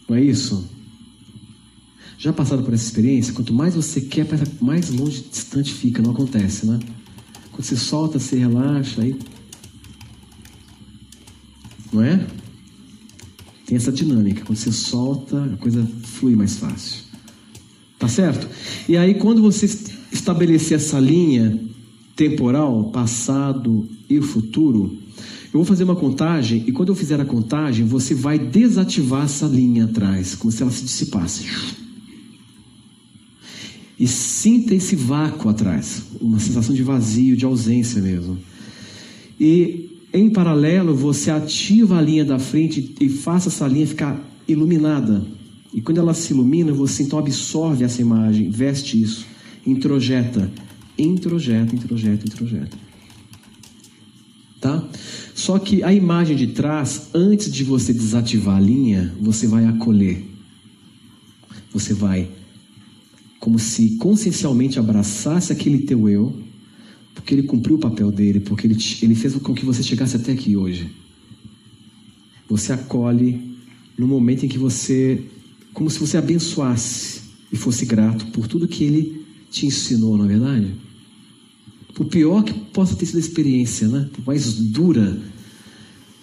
Não 0.07 0.17
é 0.17 0.23
isso? 0.23 0.69
Já 2.19 2.33
passaram 2.33 2.63
por 2.63 2.75
essa 2.75 2.85
experiência? 2.85 3.33
Quanto 3.33 3.55
mais 3.55 3.75
você 3.75 4.01
quer, 4.01 4.27
mais 4.61 4.91
longe, 4.91 5.25
distante 5.31 5.73
fica. 5.73 6.03
Não 6.03 6.11
acontece, 6.11 6.67
né? 6.67 6.79
Quando 7.51 7.65
você 7.65 7.77
solta, 7.77 8.19
você 8.19 8.37
relaxa, 8.37 9.03
aí. 9.03 9.17
Não 11.95 12.03
é? 12.03 12.27
Tem 13.65 13.77
essa 13.77 13.93
dinâmica. 13.93 14.45
Quando 14.45 14.59
você 14.59 14.73
solta, 14.73 15.45
a 15.45 15.57
coisa 15.57 15.89
flui 16.03 16.35
mais 16.35 16.57
fácil. 16.57 17.05
Tá 17.99 18.09
certo? 18.09 18.49
E 18.89 18.97
aí, 18.97 19.15
quando 19.15 19.41
você 19.41 19.67
estabelecer 20.13 20.77
essa 20.77 20.99
linha 20.99 21.59
temporal, 22.17 22.91
passado 22.91 23.89
e 24.11 24.21
futuro, 24.21 24.99
eu 25.47 25.61
vou 25.61 25.65
fazer 25.65 25.85
uma 25.85 25.95
contagem 25.95 26.65
e 26.67 26.73
quando 26.73 26.89
eu 26.89 26.97
fizer 26.97 27.21
a 27.21 27.25
contagem, 27.25 27.87
você 27.87 28.13
vai 28.13 28.41
desativar 28.41 29.25
essa 29.25 29.47
linha 29.47 29.85
atrás, 29.85 30.35
como 30.35 30.51
se 30.51 30.63
ela 30.63 30.73
se 30.73 30.83
dissipasse. 30.83 31.47
E 33.99 34.09
sinta 34.09 34.75
esse 34.75 34.97
vácuo 34.97 35.49
atrás, 35.49 36.03
uma 36.21 36.41
sensação 36.41 36.75
de 36.75 36.83
vazio, 36.83 37.37
de 37.37 37.45
ausência 37.45 38.03
mesmo. 38.03 38.37
E 39.39 39.84
em 40.15 40.31
paralelo, 40.31 40.95
você 40.95 41.29
ativa 41.31 41.99
a 41.99 42.01
linha 42.01 42.25
da 42.25 42.39
frente 42.39 42.95
e 43.01 43.09
faça 43.09 43.49
essa 43.49 43.67
linha 43.67 43.85
ficar 43.85 44.25
iluminada. 44.47 45.27
E 45.73 45.81
quando 45.81 45.99
ela 45.99 46.15
se 46.15 46.33
ilumina, 46.33 46.73
você 46.73 47.03
então 47.03 47.19
absorve 47.19 47.83
essa 47.83 48.01
imagem, 48.01 48.49
veste 48.49 49.03
isso, 49.03 49.27
introjeta, 49.67 50.49
introjeta, 50.97 51.75
introjeta, 51.75 52.25
introjeta. 52.25 52.79
Tá? 54.61 54.89
Só 55.35 55.59
que 55.59 55.83
a 55.83 55.93
imagem 55.93 56.37
de 56.37 56.47
trás, 56.47 57.09
antes 57.13 57.53
de 57.53 57.65
você 57.65 57.93
desativar 57.93 58.57
a 58.57 58.61
linha, 58.61 59.13
você 59.21 59.49
vai 59.49 59.65
acolher. 59.65 60.25
Você 61.73 61.93
vai 61.93 62.31
como 63.41 63.59
se 63.59 63.97
consciencialmente 63.97 64.79
abraçasse 64.79 65.53
aquele 65.53 65.81
teu 65.81 66.09
eu, 66.09 66.35
porque 67.15 67.35
ele 67.35 67.45
cumpriu 67.45 67.77
o 67.77 67.79
papel 67.79 68.11
dele, 68.11 68.41
porque 68.41 68.67
ele, 68.67 68.77
ele 69.03 69.15
fez 69.15 69.35
com 69.37 69.55
que 69.55 69.65
você 69.65 69.83
chegasse 69.83 70.17
até 70.17 70.33
aqui 70.33 70.57
hoje. 70.57 70.91
Você 72.49 72.73
acolhe 72.73 73.57
no 73.97 74.07
momento 74.07 74.45
em 74.45 74.49
que 74.49 74.59
você, 74.59 75.23
como 75.73 75.89
se 75.89 75.99
você 75.99 76.17
abençoasse 76.17 77.23
e 77.53 77.57
fosse 77.57 77.87
grato 77.87 78.27
por 78.27 78.49
tudo 78.49 78.69
que 78.69 78.85
ele 78.85 79.25
te 79.51 79.67
ensinou, 79.67 80.19
na 80.19 80.25
é 80.25 80.29
verdade? 80.29 80.75
Por 81.95 82.07
pior 82.07 82.43
que 82.43 82.53
possa 82.53 82.97
ter 82.97 83.07
sido 83.07 83.17
a 83.17 83.21
experiência, 83.21 83.87
né? 83.87 84.11
Por 84.13 84.27
mais 84.27 84.55
dura, 84.55 85.23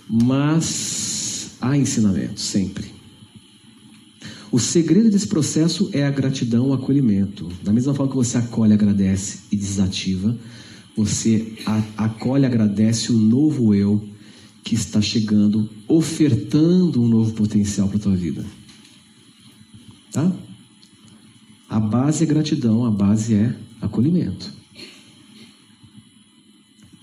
mas 0.10 1.52
há 1.62 1.78
ensinamento 1.78 2.40
sempre. 2.40 2.92
O 4.52 4.60
segredo 4.60 5.10
desse 5.10 5.28
processo 5.28 5.90
é 5.94 6.06
a 6.06 6.12
gratidão, 6.12 6.70
o 6.70 6.74
acolhimento. 6.74 7.50
Da 7.64 7.72
mesma 7.72 7.94
forma 7.94 8.12
que 8.12 8.18
você 8.18 8.38
acolhe, 8.38 8.74
agradece 8.74 9.40
e 9.50 9.56
desativa, 9.56 10.38
você 10.96 11.54
acolhe, 11.98 12.46
agradece 12.46 13.12
o 13.12 13.18
novo 13.18 13.74
eu 13.74 14.08
que 14.64 14.76
está 14.76 15.02
chegando, 15.02 15.70
ofertando 15.88 17.02
um 17.02 17.08
novo 17.08 17.34
potencial 17.34 17.88
para 17.88 17.98
a 17.98 18.02
tua 18.02 18.16
vida. 18.16 18.46
Tá? 20.12 20.32
A 21.70 21.80
base 21.80 22.24
é 22.24 22.28
gratidão, 22.28 22.86
a 22.86 22.92
base 22.92 23.34
é 23.34 23.56
acolhimento. 23.82 24.54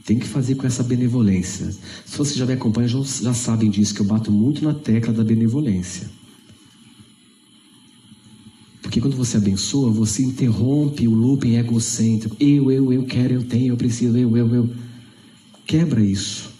Tem 0.05 0.19
que 0.19 0.27
fazer 0.27 0.55
com 0.55 0.67
essa 0.67 0.83
benevolência. 0.83 1.71
Se 2.05 2.17
você 2.17 2.35
já 2.35 2.47
me 2.47 2.53
acompanha, 2.53 2.89
já, 2.89 2.99
já 3.03 3.35
sabem 3.35 3.71
disso, 3.71 3.95
que 3.95 4.01
eu 4.01 4.07
bato 4.07 4.31
muito 4.31 4.65
na 4.65 4.73
tecla 4.73 5.13
da 5.13 5.25
benevolência. 5.25 6.18
Porque 8.83 9.01
quando 9.01 9.17
você 9.17 9.37
abençoa, 9.37 9.91
você 9.91 10.23
interrompe 10.23 11.07
o 11.09 11.15
looping 11.15 11.57
egocêntrico. 11.57 12.37
Eu, 12.39 12.71
eu, 12.71 12.93
eu 12.93 13.05
quero, 13.05 13.35
eu 13.35 13.43
tenho, 13.45 13.73
eu 13.73 13.77
preciso, 13.77 14.17
eu, 14.17 14.37
eu, 14.37 14.55
eu. 14.55 14.71
Quebra 15.67 16.03
isso. 16.03 16.51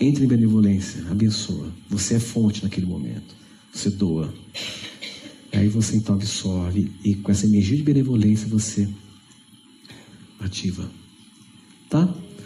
Entre 0.00 0.24
em 0.24 0.28
benevolência, 0.28 1.04
abençoa. 1.10 1.72
Você 1.88 2.14
é 2.14 2.20
fonte 2.20 2.62
naquele 2.62 2.86
momento. 2.86 3.34
Você 3.72 3.90
doa. 3.90 4.32
Aí 5.52 5.68
você 5.68 5.96
então 5.96 6.14
absorve 6.14 6.92
e 7.02 7.14
com 7.14 7.30
essa 7.30 7.46
energia 7.46 7.76
de 7.76 7.82
benevolência 7.82 8.46
você 8.46 8.88
ativa. 10.40 10.90
Tá? 11.88 12.04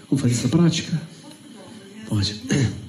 Vamos 0.08 0.20
fazer 0.20 0.34
essa 0.34 0.48
prática? 0.48 1.00
Pode. 2.08 2.40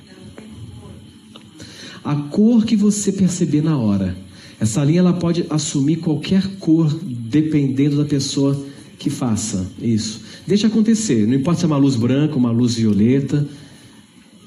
A 2.04 2.15
cor 2.15 2.65
que 2.65 2.75
você 2.75 3.12
perceber 3.12 3.62
na 3.62 3.77
hora. 3.77 4.17
Essa 4.62 4.84
linha 4.84 5.00
ela 5.00 5.13
pode 5.13 5.43
assumir 5.50 5.95
qualquer 5.95 6.47
cor 6.60 6.93
dependendo 7.04 7.97
da 7.97 8.06
pessoa 8.06 8.63
que 9.00 9.10
faça 9.10 9.67
isso. 9.82 10.21
Deixa 10.45 10.67
acontecer, 10.67 11.26
não 11.26 11.34
importa 11.34 11.62
se 11.62 11.65
é 11.65 11.67
uma 11.67 11.78
luz 11.78 11.95
branca, 11.95 12.36
uma 12.36 12.52
luz 12.52 12.76
violeta, 12.76 13.50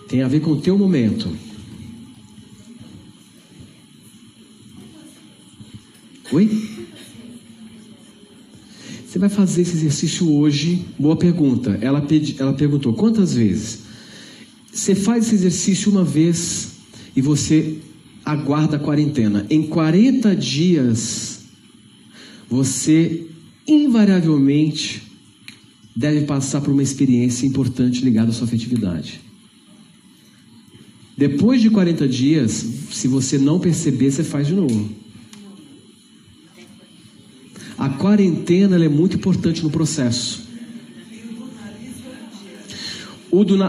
tem 0.09 0.23
a 0.23 0.29
ver 0.29 0.39
com 0.39 0.53
o 0.53 0.61
teu 0.61 0.79
momento. 0.79 1.29
Oi? 6.31 6.69
Você 9.05 9.19
vai 9.19 9.29
fazer 9.29 9.63
esse 9.63 9.75
exercício 9.79 10.33
hoje? 10.33 10.85
Boa 10.97 11.17
pergunta. 11.17 11.77
Ela, 11.81 12.01
pedi, 12.01 12.37
ela 12.39 12.53
perguntou 12.53 12.93
quantas 12.93 13.35
vezes? 13.35 13.81
Você 14.73 14.95
faz 14.95 15.27
esse 15.27 15.35
exercício 15.35 15.91
uma 15.91 16.05
vez 16.05 16.71
e 17.17 17.21
você 17.21 17.79
aguarda 18.25 18.77
a 18.77 18.81
quarentena. 18.81 19.47
Em 19.51 19.65
40 19.67 20.35
dias, 20.35 21.45
você 22.49 23.27
invariavelmente 23.67 25.03
deve 25.95 26.23
passar 26.23 26.61
por 26.61 26.73
uma 26.73 26.83
experiência 26.83 27.47
importante 27.47 28.05
ligada 28.05 28.31
à 28.31 28.33
sua 28.33 28.47
afetividade. 28.47 29.21
Depois 31.17 31.61
de 31.61 31.71
40 31.71 32.09
dias, 32.09 32.53
se 32.91 33.07
você 33.07 33.39
não 33.39 33.61
perceber, 33.61 34.11
você 34.11 34.25
faz 34.25 34.49
de 34.49 34.55
novo. 34.55 34.91
A 37.79 37.89
quarentena 37.89 38.83
é 38.83 38.89
muito 38.89 39.17
importante 39.17 39.63
no 39.63 39.71
processo. 39.71 40.44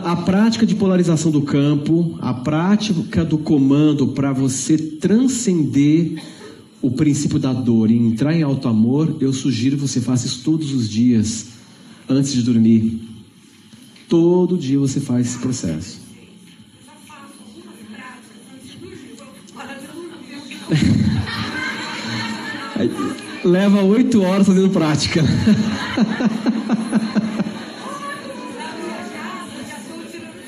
A 0.04 0.16
prática 0.18 0.64
de 0.64 0.76
polarização 0.76 1.32
do 1.32 1.42
campo, 1.42 2.20
a 2.22 2.36
prática 2.36 3.26
do 3.26 3.40
comando 3.40 4.10
para 4.10 4.32
você 4.32 4.78
transcender 4.78 6.22
o 6.84 6.92
princípio 6.92 7.40
da 7.40 7.52
dor 7.52 7.90
e 7.90 7.98
entrar 7.98 8.36
em 8.36 8.44
alto 8.44 8.68
amor, 8.68 9.18
eu 9.20 9.34
sugiro 9.34 9.76
que 9.76 9.82
você 9.82 10.00
faça 10.00 10.28
isso 10.28 10.44
todos 10.44 10.72
os 10.72 10.88
dias 10.88 11.48
antes 12.08 12.32
de 12.32 12.44
dormir. 12.44 13.02
Todo 14.08 14.56
dia 14.56 14.78
você 14.78 15.00
faz 15.00 15.26
esse 15.26 15.40
processo. 15.40 16.00
Leva 23.44 23.82
oito 23.82 24.22
horas 24.22 24.46
fazendo 24.46 24.70
prática. 24.70 25.24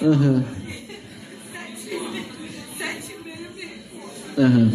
Uhum. 0.08 0.44
Uhum. 4.38 4.72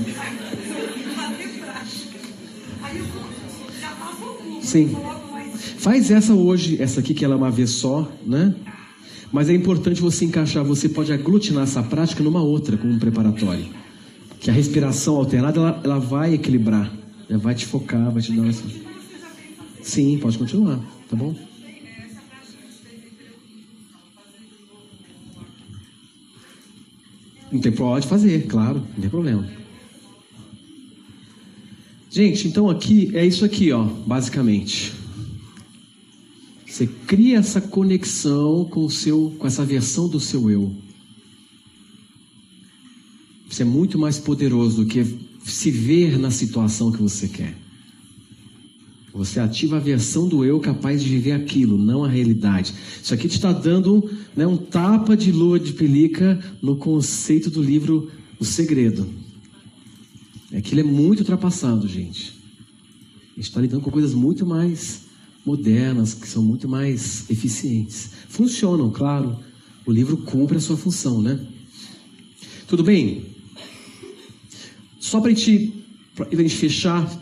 Sim. 4.60 4.96
Faz 5.78 6.10
essa 6.10 6.34
hoje, 6.34 6.80
essa 6.80 7.00
aqui 7.00 7.14
que 7.14 7.24
ela 7.24 7.34
é 7.34 7.36
uma 7.36 7.50
vez 7.50 7.70
só, 7.70 8.10
né? 8.26 8.54
Mas 9.32 9.48
é 9.48 9.54
importante 9.54 10.02
você 10.02 10.26
encaixar, 10.26 10.62
você 10.62 10.88
pode 10.88 11.12
aglutinar 11.12 11.64
essa 11.64 11.82
prática 11.82 12.22
numa 12.22 12.42
outra, 12.42 12.76
como 12.76 12.92
um 12.92 12.98
preparatório. 12.98 13.64
Que 14.38 14.50
a 14.50 14.52
respiração 14.52 15.16
alternada, 15.16 15.58
ela, 15.58 15.80
ela 15.82 15.98
vai 15.98 16.34
equilibrar, 16.34 16.92
ela 17.28 17.38
vai 17.38 17.54
te 17.54 17.64
focar, 17.64 18.10
vai 18.10 18.22
te 18.22 18.32
dar 18.32 18.46
essa... 18.48 18.64
Sim, 19.80 20.18
pode 20.18 20.36
continuar, 20.36 20.78
tá 21.08 21.16
bom? 21.16 21.34
Não 27.52 27.60
tem 27.60 27.70
pode 27.70 28.06
fazer, 28.06 28.46
claro, 28.46 28.78
não 28.94 29.00
tem 29.00 29.10
problema. 29.10 29.46
Gente, 32.10 32.48
então 32.48 32.70
aqui 32.70 33.10
é 33.14 33.24
isso 33.24 33.44
aqui, 33.44 33.70
ó, 33.72 33.84
basicamente. 33.84 34.92
Você 36.66 36.86
cria 36.86 37.38
essa 37.38 37.60
conexão 37.60 38.64
com 38.64 38.86
o 38.86 38.90
seu, 38.90 39.34
com 39.38 39.46
essa 39.46 39.64
versão 39.64 40.08
do 40.08 40.18
seu 40.18 40.50
eu. 40.50 40.74
Você 43.48 43.62
é 43.62 43.66
muito 43.66 43.98
mais 43.98 44.18
poderoso 44.18 44.82
do 44.82 44.86
que 44.86 45.04
se 45.44 45.70
ver 45.70 46.18
na 46.18 46.30
situação 46.30 46.90
que 46.90 47.02
você 47.02 47.28
quer. 47.28 47.61
Você 49.14 49.38
ativa 49.38 49.76
a 49.76 49.80
versão 49.80 50.26
do 50.26 50.42
eu 50.44 50.58
capaz 50.58 51.02
de 51.02 51.08
viver 51.08 51.32
aquilo, 51.32 51.76
não 51.76 52.02
a 52.02 52.08
realidade. 52.08 52.72
Isso 53.02 53.12
aqui 53.12 53.28
te 53.28 53.36
está 53.36 53.52
dando 53.52 54.10
né, 54.34 54.46
um 54.46 54.56
tapa 54.56 55.14
de 55.14 55.30
lua 55.30 55.60
de 55.60 55.74
pelica 55.74 56.42
no 56.62 56.76
conceito 56.76 57.50
do 57.50 57.62
livro 57.62 58.10
O 58.40 58.44
Segredo. 58.44 59.06
Aquilo 60.56 60.80
é 60.80 60.84
muito 60.84 61.20
ultrapassado, 61.20 61.86
gente. 61.86 62.32
A 63.32 63.36
gente 63.36 63.48
está 63.48 63.60
lidando 63.60 63.82
com 63.82 63.90
coisas 63.90 64.14
muito 64.14 64.46
mais 64.46 65.02
modernas, 65.44 66.14
que 66.14 66.26
são 66.26 66.42
muito 66.42 66.68
mais 66.68 67.28
eficientes. 67.30 68.10
Funcionam, 68.28 68.90
claro. 68.90 69.38
O 69.84 69.92
livro 69.92 70.16
cumpre 70.16 70.56
a 70.56 70.60
sua 70.60 70.76
função, 70.76 71.20
né? 71.20 71.38
Tudo 72.66 72.82
bem? 72.82 73.26
Só 75.00 75.20
para 75.20 75.30
a 75.30 75.34
gente 75.34 75.72
fechar, 76.56 77.21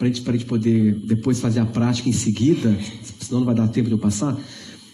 para 0.00 0.08
a 0.08 0.36
gente 0.36 0.46
poder 0.46 0.94
depois 1.04 1.40
fazer 1.40 1.60
a 1.60 1.66
prática 1.66 2.08
em 2.08 2.12
seguida, 2.12 2.74
senão 3.20 3.40
não 3.40 3.46
vai 3.46 3.54
dar 3.54 3.68
tempo 3.68 3.88
de 3.88 3.94
eu 3.94 3.98
passar. 3.98 4.34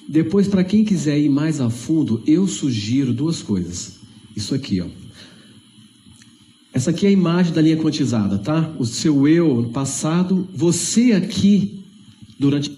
Depois, 0.09 0.49
para 0.49 0.65
quem 0.65 0.85
quiser 0.85 1.17
ir 1.17 1.29
mais 1.29 1.61
a 1.61 1.71
fundo, 1.71 2.21
eu 2.27 2.49
sugiro 2.49 3.15
duas 3.15 3.41
coisas. 3.41 4.01
Isso 4.35 4.53
aqui, 4.53 4.81
ó. 4.81 4.87
Essa 6.75 6.91
aqui 6.91 7.07
é 7.07 7.09
a 7.09 7.13
imagem 7.13 7.53
da 7.53 7.63
linha 7.63 7.77
quantizada, 7.77 8.37
tá? 8.37 8.75
O 8.79 8.85
seu 8.85 9.29
eu 9.29 9.63
no 9.63 9.71
passado, 9.71 10.47
você 10.53 11.13
aqui 11.13 11.85
durante 12.39 12.76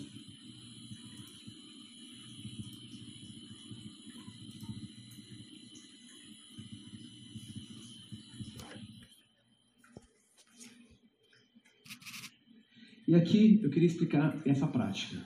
E 13.09 13.15
aqui 13.15 13.59
eu 13.63 13.71
queria 13.71 13.87
explicar 13.87 14.39
essa 14.45 14.67
prática. 14.67 15.17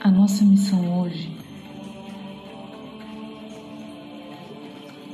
A 0.00 0.10
nossa 0.10 0.42
missão 0.46 1.02
hoje 1.02 1.30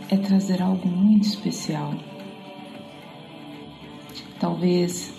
é 0.08 0.16
trazer 0.16 0.62
algo 0.62 0.86
muito 0.86 1.24
especial. 1.24 1.92
Talvez 4.38 5.12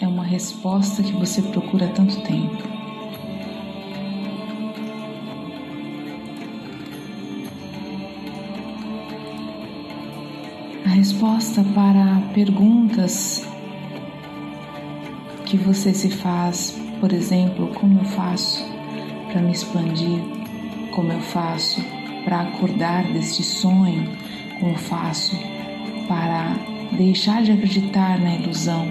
é 0.00 0.06
uma 0.06 0.22
resposta 0.22 1.02
que 1.02 1.14
você 1.14 1.42
procura 1.42 1.86
há 1.86 1.92
tanto 1.92 2.22
tempo. 2.22 2.62
A 10.84 10.88
resposta 10.88 11.64
para 11.74 12.20
perguntas 12.32 13.47
que 15.48 15.56
você 15.56 15.94
se 15.94 16.10
faz, 16.10 16.78
por 17.00 17.10
exemplo, 17.10 17.68
como 17.68 18.00
eu 18.00 18.04
faço 18.04 18.62
para 19.32 19.40
me 19.40 19.52
expandir, 19.52 20.20
como 20.94 21.10
eu 21.10 21.20
faço 21.20 21.82
para 22.22 22.42
acordar 22.42 23.10
deste 23.14 23.42
sonho, 23.42 24.06
como 24.60 24.76
faço 24.76 25.34
para 26.06 26.54
deixar 26.92 27.42
de 27.42 27.52
acreditar 27.52 28.20
na 28.20 28.34
ilusão, 28.34 28.86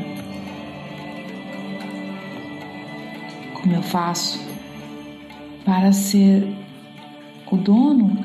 como 3.53 3.75
eu 3.75 3.83
faço 3.83 4.43
para 5.63 5.91
ser 5.91 6.55
o 7.51 7.57
dono 7.57 8.17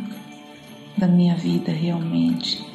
da 0.97 1.07
minha 1.07 1.35
vida 1.35 1.71
realmente. 1.71 2.72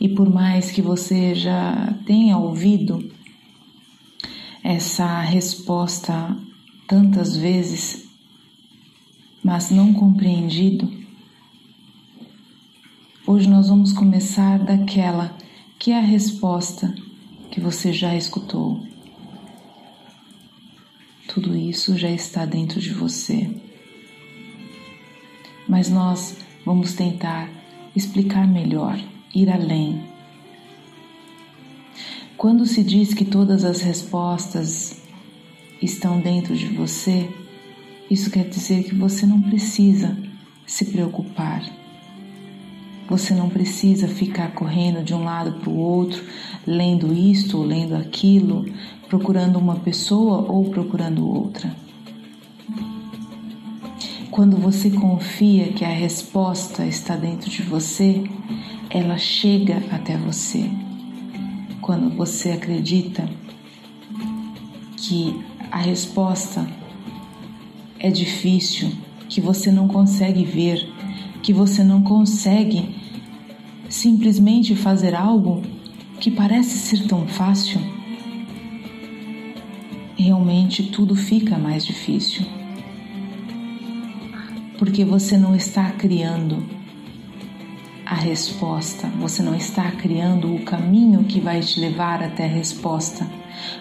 E 0.00 0.08
por 0.08 0.28
mais 0.30 0.70
que 0.70 0.80
você 0.80 1.34
já 1.34 1.94
tenha 2.06 2.38
ouvido 2.38 3.10
essa 4.62 5.20
resposta 5.20 6.36
tantas 6.86 7.36
vezes, 7.36 8.08
mas 9.42 9.70
não 9.70 9.92
compreendido, 9.92 10.90
hoje 13.26 13.48
nós 13.48 13.68
vamos 13.68 13.92
começar 13.92 14.58
daquela 14.58 15.36
que 15.78 15.90
é 15.90 15.98
a 15.98 16.02
resposta 16.02 16.94
que 17.50 17.60
você 17.60 17.92
já 17.92 18.14
escutou. 18.14 18.86
Tudo 21.28 21.56
isso 21.56 21.96
já 21.96 22.10
está 22.10 22.44
dentro 22.44 22.80
de 22.80 22.92
você. 22.92 23.50
Mas 25.68 25.88
nós 25.88 26.36
vamos 26.64 26.94
tentar 26.94 27.50
explicar 27.94 28.46
melhor, 28.46 28.98
ir 29.42 29.50
além 29.50 30.18
quando 32.38 32.64
se 32.66 32.84
diz 32.84 33.12
que 33.12 33.24
todas 33.24 33.64
as 33.64 33.80
respostas 33.80 35.02
estão 35.82 36.20
dentro 36.20 36.56
de 36.56 36.66
você, 36.66 37.28
isso 38.08 38.30
quer 38.30 38.48
dizer 38.48 38.84
que 38.84 38.94
você 38.94 39.26
não 39.26 39.42
precisa 39.42 40.16
se 40.64 40.84
preocupar. 40.84 41.68
Você 43.08 43.34
não 43.34 43.48
precisa 43.48 44.06
ficar 44.06 44.52
correndo 44.52 45.02
de 45.02 45.12
um 45.12 45.24
lado 45.24 45.58
para 45.58 45.68
o 45.68 45.76
outro, 45.76 46.22
lendo 46.64 47.12
isto 47.12 47.58
ou 47.58 47.64
lendo 47.64 47.96
aquilo, 47.96 48.64
procurando 49.08 49.58
uma 49.58 49.74
pessoa 49.74 50.46
ou 50.48 50.70
procurando 50.70 51.28
outra. 51.28 51.74
Quando 54.30 54.56
você 54.56 54.90
confia 54.90 55.72
que 55.72 55.84
a 55.84 55.88
resposta 55.88 56.86
está 56.86 57.16
dentro 57.16 57.50
de 57.50 57.62
você, 57.62 58.22
ela 58.90 59.18
chega 59.18 59.82
até 59.92 60.16
você 60.16 60.70
quando 61.80 62.14
você 62.16 62.50
acredita 62.50 63.28
que 64.96 65.42
a 65.70 65.78
resposta 65.78 66.66
é 67.98 68.10
difícil, 68.10 68.92
que 69.28 69.40
você 69.40 69.70
não 69.70 69.88
consegue 69.88 70.44
ver, 70.44 70.88
que 71.42 71.52
você 71.52 71.84
não 71.84 72.02
consegue 72.02 72.94
simplesmente 73.88 74.74
fazer 74.74 75.14
algo 75.14 75.62
que 76.20 76.30
parece 76.30 76.78
ser 76.78 77.06
tão 77.06 77.26
fácil, 77.26 77.80
realmente 80.16 80.84
tudo 80.84 81.14
fica 81.14 81.58
mais 81.58 81.84
difícil. 81.84 82.44
Porque 84.78 85.04
você 85.04 85.36
não 85.36 85.54
está 85.54 85.90
criando 85.90 86.77
resposta, 88.18 89.08
você 89.18 89.42
não 89.42 89.54
está 89.54 89.90
criando 89.90 90.54
o 90.54 90.62
caminho 90.64 91.24
que 91.24 91.40
vai 91.40 91.60
te 91.60 91.80
levar 91.80 92.22
até 92.22 92.44
a 92.44 92.48
resposta, 92.48 93.26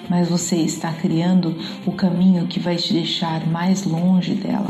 mas 0.09 0.29
você 0.29 0.55
está 0.57 0.93
criando 0.93 1.57
o 1.85 1.91
caminho 1.91 2.47
que 2.47 2.59
vai 2.59 2.75
te 2.75 2.93
deixar 2.93 3.45
mais 3.47 3.83
longe 3.83 4.33
dela. 4.35 4.69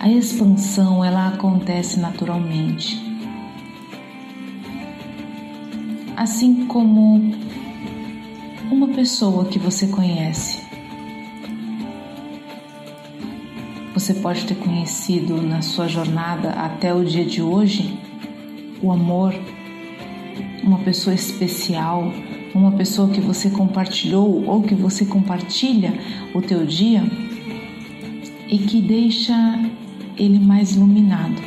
A 0.00 0.08
expansão 0.08 1.04
ela 1.04 1.28
acontece 1.28 1.98
naturalmente. 2.00 3.00
Assim 6.16 6.66
como 6.66 7.34
uma 8.70 8.88
pessoa 8.88 9.44
que 9.46 9.58
você 9.58 9.86
conhece 9.88 10.65
você 13.96 14.12
pode 14.12 14.44
ter 14.44 14.56
conhecido 14.56 15.40
na 15.40 15.62
sua 15.62 15.88
jornada 15.88 16.50
até 16.50 16.92
o 16.92 17.02
dia 17.02 17.24
de 17.24 17.40
hoje, 17.40 17.98
o 18.82 18.92
amor, 18.92 19.34
uma 20.62 20.80
pessoa 20.80 21.14
especial, 21.14 22.12
uma 22.54 22.72
pessoa 22.72 23.08
que 23.08 23.22
você 23.22 23.48
compartilhou 23.48 24.44
ou 24.44 24.62
que 24.62 24.74
você 24.74 25.06
compartilha 25.06 25.94
o 26.34 26.42
teu 26.42 26.66
dia 26.66 27.02
e 28.46 28.58
que 28.58 28.82
deixa 28.82 29.34
ele 30.18 30.38
mais 30.40 30.76
iluminado 30.76 31.40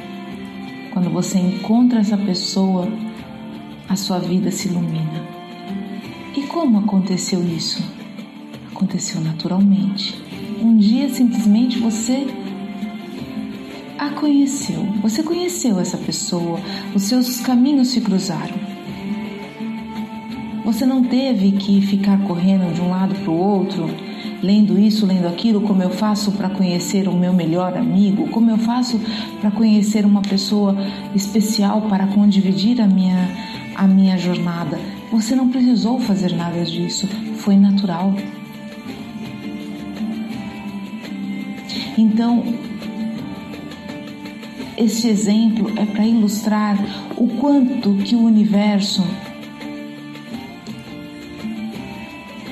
quando 0.92 1.12
você 1.12 1.38
encontra 1.38 2.00
essa 2.00 2.18
pessoa, 2.18 2.92
a 3.88 3.96
sua 3.96 4.18
vida 4.18 4.50
se 4.50 4.70
ilumina. 4.70 5.24
E 6.36 6.42
como 6.48 6.80
aconteceu 6.80 7.46
isso? 7.46 7.84
Aconteceu 8.72 9.22
naturalmente. 9.22 10.20
Um 10.62 10.76
dia 10.76 11.08
simplesmente 11.10 11.80
você 11.80 12.28
a 14.00 14.12
conheceu, 14.12 14.86
você 15.02 15.22
conheceu 15.22 15.78
essa 15.78 15.98
pessoa, 15.98 16.58
os 16.96 17.04
seus 17.04 17.42
caminhos 17.42 17.90
se 17.90 18.00
cruzaram. 18.00 18.56
Você 20.64 20.86
não 20.86 21.04
teve 21.04 21.52
que 21.52 21.82
ficar 21.82 22.18
correndo 22.20 22.74
de 22.74 22.80
um 22.80 22.90
lado 22.90 23.14
para 23.14 23.30
o 23.30 23.38
outro, 23.38 23.90
lendo 24.42 24.80
isso, 24.80 25.06
lendo 25.06 25.28
aquilo, 25.28 25.60
como 25.62 25.84
eu 25.84 25.90
faço 25.90 26.32
para 26.32 26.50
conhecer 26.50 27.10
o 27.10 27.14
meu 27.14 27.34
melhor 27.34 27.76
amigo, 27.78 28.30
como 28.30 28.50
eu 28.50 28.58
faço 28.58 29.02
para 29.42 29.52
conhecer 29.52 30.06
uma 30.06 30.22
pessoa 30.22 30.78
especial 31.14 31.82
para 31.90 32.08
condividir 32.08 32.80
a 32.80 32.88
minha, 32.88 33.30
a 33.76 33.86
minha 33.86 34.18
jornada. 34.18 34.80
Você 35.12 35.36
não 35.36 35.50
precisou 35.50 36.00
fazer 36.00 36.34
nada 36.34 36.64
disso, 36.64 37.06
foi 37.36 37.58
natural. 37.58 38.14
Então, 41.98 42.69
este 44.80 45.10
exemplo 45.10 45.74
é 45.76 45.86
para 45.86 46.06
ilustrar 46.06 46.78
o 47.18 47.28
quanto 47.28 47.96
que 47.96 48.16
o 48.16 48.24
universo 48.24 49.04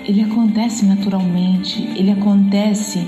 ele 0.03 0.21
acontece 0.21 0.85
naturalmente, 0.85 1.81
ele 1.95 2.11
acontece 2.11 3.07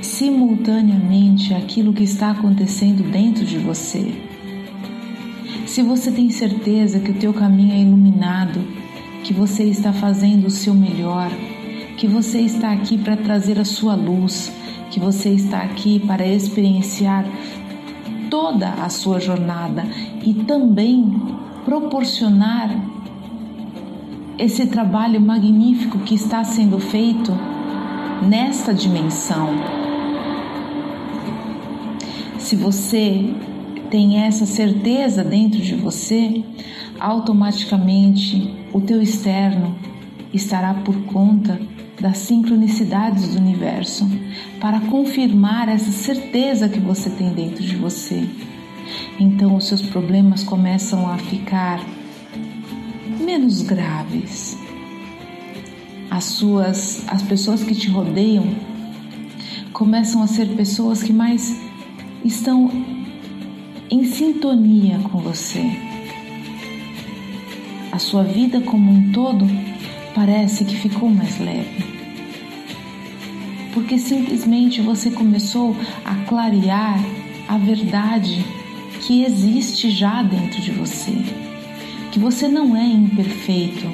simultaneamente 0.00 1.52
aquilo 1.52 1.92
que 1.92 2.04
está 2.04 2.30
acontecendo 2.30 3.02
dentro 3.10 3.44
de 3.44 3.58
você. 3.58 4.14
Se 5.66 5.82
você 5.82 6.12
tem 6.12 6.30
certeza 6.30 7.00
que 7.00 7.10
o 7.10 7.14
teu 7.14 7.34
caminho 7.34 7.72
é 7.72 7.80
iluminado, 7.80 8.60
que 9.24 9.34
você 9.34 9.64
está 9.64 9.92
fazendo 9.92 10.46
o 10.46 10.50
seu 10.50 10.72
melhor, 10.72 11.32
que 11.96 12.06
você 12.06 12.42
está 12.42 12.72
aqui 12.72 12.96
para 12.96 13.16
trazer 13.16 13.58
a 13.58 13.64
sua 13.64 13.96
luz, 13.96 14.52
que 14.90 15.00
você 15.00 15.30
está 15.30 15.58
aqui 15.58 15.98
para 15.98 16.26
experienciar 16.26 17.24
toda 18.30 18.68
a 18.70 18.88
sua 18.88 19.20
jornada 19.20 19.84
e 20.22 20.34
também 20.34 21.12
proporcionar 21.64 22.70
esse 24.38 24.66
trabalho 24.66 25.20
magnífico 25.20 25.98
que 26.00 26.14
está 26.14 26.42
sendo 26.42 26.78
feito 26.78 27.32
nesta 28.22 28.74
dimensão. 28.74 29.50
Se 32.38 32.56
você 32.56 33.32
tem 33.90 34.18
essa 34.18 34.44
certeza 34.44 35.22
dentro 35.22 35.60
de 35.60 35.74
você, 35.74 36.42
automaticamente 36.98 38.52
o 38.72 38.80
teu 38.80 39.00
externo 39.00 39.74
estará 40.32 40.74
por 40.74 40.96
conta 41.04 41.60
das 42.00 42.18
sincronicidades 42.18 43.28
do 43.28 43.38
universo 43.38 44.08
para 44.60 44.80
confirmar 44.80 45.68
essa 45.68 45.90
certeza 45.90 46.68
que 46.68 46.80
você 46.80 47.10
tem 47.10 47.32
dentro 47.32 47.62
de 47.62 47.76
você. 47.76 48.28
Então 49.18 49.56
os 49.56 49.66
seus 49.68 49.82
problemas 49.82 50.42
começam 50.42 51.08
a 51.08 51.18
ficar 51.18 51.80
menos 53.20 53.62
graves. 53.62 54.58
As 56.10 56.24
suas 56.24 57.04
as 57.08 57.22
pessoas 57.22 57.62
que 57.62 57.74
te 57.74 57.88
rodeiam 57.88 58.44
começam 59.72 60.22
a 60.22 60.26
ser 60.26 60.46
pessoas 60.54 61.02
que 61.02 61.12
mais 61.12 61.60
estão 62.24 62.70
em 63.90 64.04
sintonia 64.04 64.98
com 65.10 65.18
você. 65.18 65.64
A 67.90 67.98
sua 67.98 68.24
vida 68.24 68.60
como 68.60 68.90
um 68.90 69.12
todo 69.12 69.46
parece 70.14 70.64
que 70.64 70.76
ficou 70.76 71.08
mais 71.10 71.38
leve. 71.38 71.84
Porque 73.72 73.98
simplesmente 73.98 74.80
você 74.80 75.10
começou 75.10 75.76
a 76.04 76.14
clarear 76.26 76.98
a 77.48 77.58
verdade 77.58 78.44
que 79.00 79.24
existe 79.24 79.90
já 79.90 80.22
dentro 80.22 80.62
de 80.62 80.70
você. 80.70 81.12
Que 82.12 82.18
você 82.18 82.46
não 82.46 82.76
é 82.76 82.86
imperfeito, 82.86 83.90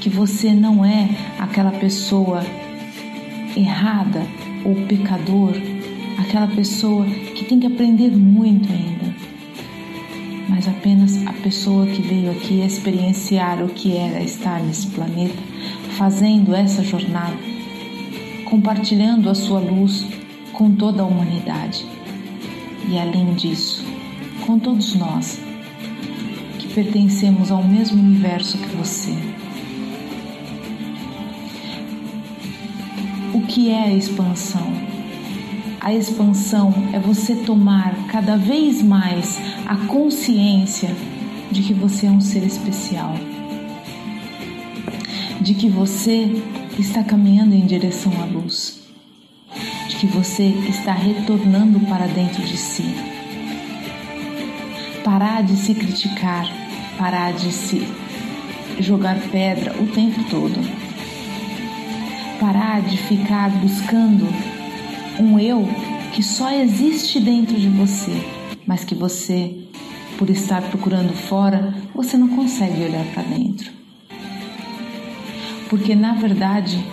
que 0.00 0.08
você 0.08 0.52
não 0.52 0.84
é 0.84 1.08
aquela 1.38 1.72
pessoa 1.72 2.42
errada 3.54 4.26
ou 4.64 4.74
pecador, 4.86 5.54
aquela 6.18 6.46
pessoa 6.46 7.04
que 7.04 7.44
tem 7.44 7.60
que 7.60 7.66
aprender 7.66 8.10
muito 8.10 8.72
ainda 8.72 9.09
mas 10.50 10.66
apenas 10.66 11.24
a 11.26 11.32
pessoa 11.32 11.86
que 11.86 12.02
veio 12.02 12.32
aqui 12.32 12.60
experienciar 12.60 13.62
o 13.62 13.68
que 13.68 13.96
era 13.96 14.20
estar 14.20 14.60
nesse 14.60 14.88
planeta, 14.88 15.38
fazendo 15.96 16.54
essa 16.54 16.82
jornada, 16.82 17.36
compartilhando 18.44 19.30
a 19.30 19.34
sua 19.34 19.60
luz 19.60 20.04
com 20.52 20.74
toda 20.74 21.02
a 21.02 21.06
humanidade. 21.06 21.86
E 22.88 22.98
além 22.98 23.32
disso, 23.34 23.84
com 24.44 24.58
todos 24.58 24.96
nós 24.96 25.40
que 26.58 26.68
pertencemos 26.74 27.52
ao 27.52 27.62
mesmo 27.62 28.02
universo 28.02 28.58
que 28.58 28.76
você. 28.76 29.14
O 33.32 33.40
que 33.42 33.70
é 33.70 33.84
a 33.84 33.94
expansão? 33.94 34.89
A 35.80 35.94
expansão 35.94 36.74
é 36.92 36.98
você 36.98 37.34
tomar 37.34 37.94
cada 38.08 38.36
vez 38.36 38.82
mais 38.82 39.40
a 39.66 39.76
consciência 39.86 40.94
de 41.50 41.62
que 41.62 41.72
você 41.72 42.06
é 42.06 42.10
um 42.10 42.20
ser 42.20 42.44
especial, 42.44 43.14
de 45.40 45.54
que 45.54 45.70
você 45.70 46.42
está 46.78 47.02
caminhando 47.02 47.54
em 47.54 47.64
direção 47.64 48.12
à 48.20 48.26
luz, 48.26 48.78
de 49.88 49.96
que 49.96 50.06
você 50.06 50.48
está 50.68 50.92
retornando 50.92 51.80
para 51.80 52.06
dentro 52.06 52.42
de 52.42 52.58
si. 52.58 52.94
Parar 55.02 55.42
de 55.42 55.56
se 55.56 55.74
criticar, 55.74 56.46
parar 56.98 57.32
de 57.32 57.50
se 57.50 57.88
jogar 58.80 59.18
pedra 59.30 59.74
o 59.80 59.86
tempo 59.86 60.22
todo. 60.28 60.60
Parar 62.38 62.82
de 62.82 62.98
ficar 62.98 63.50
buscando 63.50 64.28
um 65.20 65.38
eu 65.38 65.68
que 66.14 66.22
só 66.22 66.50
existe 66.50 67.20
dentro 67.20 67.58
de 67.58 67.68
você, 67.68 68.12
mas 68.66 68.84
que 68.84 68.94
você, 68.94 69.68
por 70.18 70.30
estar 70.30 70.62
procurando 70.62 71.12
fora, 71.12 71.74
você 71.94 72.16
não 72.16 72.28
consegue 72.28 72.82
olhar 72.82 73.04
para 73.12 73.22
dentro. 73.22 73.70
Porque 75.68 75.94
na 75.94 76.14
verdade, 76.14 76.84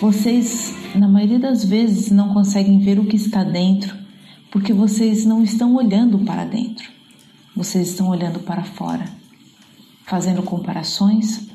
vocês, 0.00 0.74
na 0.94 1.08
maioria 1.08 1.38
das 1.38 1.64
vezes, 1.64 2.10
não 2.10 2.34
conseguem 2.34 2.80
ver 2.80 2.98
o 2.98 3.06
que 3.06 3.16
está 3.16 3.44
dentro, 3.44 3.96
porque 4.50 4.72
vocês 4.72 5.24
não 5.24 5.42
estão 5.42 5.74
olhando 5.76 6.18
para 6.18 6.44
dentro, 6.44 6.90
vocês 7.56 7.88
estão 7.88 8.08
olhando 8.08 8.40
para 8.40 8.64
fora, 8.64 9.04
fazendo 10.04 10.42
comparações, 10.42 11.51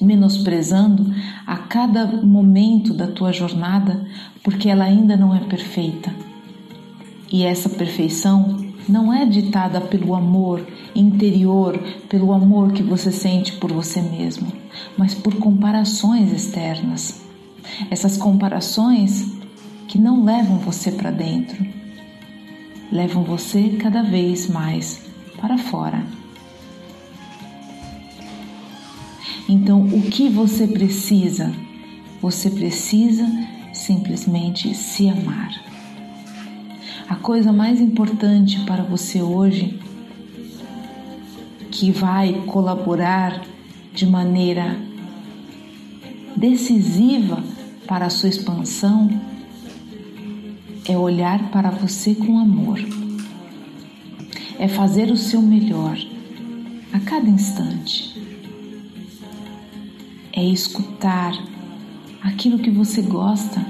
menosprezando 0.00 1.14
a 1.46 1.56
cada 1.56 2.06
momento 2.06 2.94
da 2.94 3.06
tua 3.06 3.32
jornada, 3.32 4.06
porque 4.42 4.68
ela 4.68 4.84
ainda 4.84 5.16
não 5.16 5.34
é 5.34 5.40
perfeita. 5.40 6.12
E 7.30 7.44
essa 7.44 7.68
perfeição 7.68 8.70
não 8.88 9.12
é 9.12 9.24
ditada 9.24 9.80
pelo 9.80 10.14
amor 10.14 10.66
interior, 10.94 11.78
pelo 12.08 12.32
amor 12.32 12.72
que 12.72 12.82
você 12.82 13.12
sente 13.12 13.52
por 13.52 13.72
você 13.72 14.00
mesmo, 14.00 14.52
mas 14.96 15.14
por 15.14 15.36
comparações 15.36 16.32
externas. 16.32 17.22
Essas 17.90 18.16
comparações 18.16 19.32
que 19.86 19.98
não 19.98 20.24
levam 20.24 20.58
você 20.58 20.90
para 20.90 21.10
dentro, 21.10 21.64
levam 22.90 23.22
você 23.22 23.76
cada 23.80 24.02
vez 24.02 24.48
mais 24.48 25.02
para 25.40 25.56
fora. 25.56 26.19
Então, 29.52 29.82
o 29.82 30.02
que 30.02 30.28
você 30.28 30.64
precisa? 30.64 31.52
Você 32.22 32.48
precisa 32.48 33.26
simplesmente 33.72 34.72
se 34.76 35.08
amar. 35.08 35.50
A 37.08 37.16
coisa 37.16 37.52
mais 37.52 37.80
importante 37.80 38.60
para 38.60 38.84
você 38.84 39.20
hoje, 39.20 39.76
que 41.68 41.90
vai 41.90 42.44
colaborar 42.46 43.42
de 43.92 44.06
maneira 44.06 44.78
decisiva 46.36 47.42
para 47.88 48.06
a 48.06 48.10
sua 48.10 48.28
expansão, 48.28 49.10
é 50.88 50.96
olhar 50.96 51.50
para 51.50 51.72
você 51.72 52.14
com 52.14 52.38
amor, 52.38 52.78
é 54.60 54.68
fazer 54.68 55.10
o 55.10 55.16
seu 55.16 55.42
melhor 55.42 55.98
a 56.92 57.00
cada 57.00 57.28
instante 57.28 58.09
é 60.40 60.44
escutar 60.44 61.34
aquilo 62.22 62.58
que 62.58 62.70
você 62.70 63.02
gosta, 63.02 63.60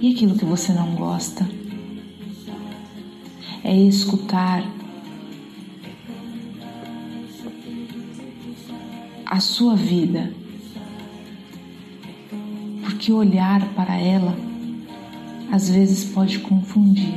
e 0.00 0.12
aquilo 0.12 0.36
que 0.36 0.44
você 0.44 0.72
não 0.72 0.96
gosta. 0.96 1.48
É 3.62 3.72
escutar 3.72 4.64
a 9.24 9.38
sua 9.38 9.76
vida, 9.76 10.34
porque 12.82 13.12
olhar 13.12 13.64
para 13.74 13.94
ela 13.94 14.36
às 15.52 15.70
vezes 15.70 16.04
pode 16.04 16.40
confundir, 16.40 17.14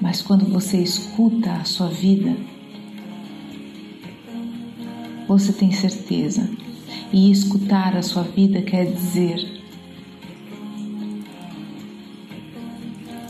mas 0.00 0.22
quando 0.22 0.44
você 0.44 0.80
escuta 0.80 1.50
a 1.50 1.64
sua 1.64 1.88
vida, 1.88 2.36
você 5.26 5.52
tem 5.52 5.72
certeza. 5.72 6.48
E 7.12 7.30
escutar 7.30 7.96
a 7.96 8.02
sua 8.02 8.22
vida 8.22 8.62
quer 8.62 8.86
dizer: 8.86 9.62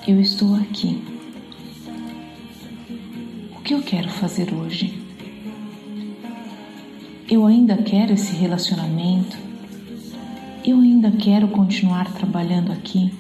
Eu 0.07 0.21
estou 0.21 0.55
aqui. 0.55 1.03
O 3.57 3.61
que 3.63 3.75
eu 3.75 3.83
quero 3.83 4.09
fazer 4.09 4.53
hoje? 4.53 5.01
Eu 7.31 7.47
ainda 7.47 7.77
quero 7.77 8.13
esse 8.13 8.35
relacionamento? 8.35 9.37
Eu 10.65 10.79
ainda 10.79 11.11
quero 11.11 11.49
continuar 11.49 12.13
trabalhando 12.13 12.71
aqui? 12.71 13.13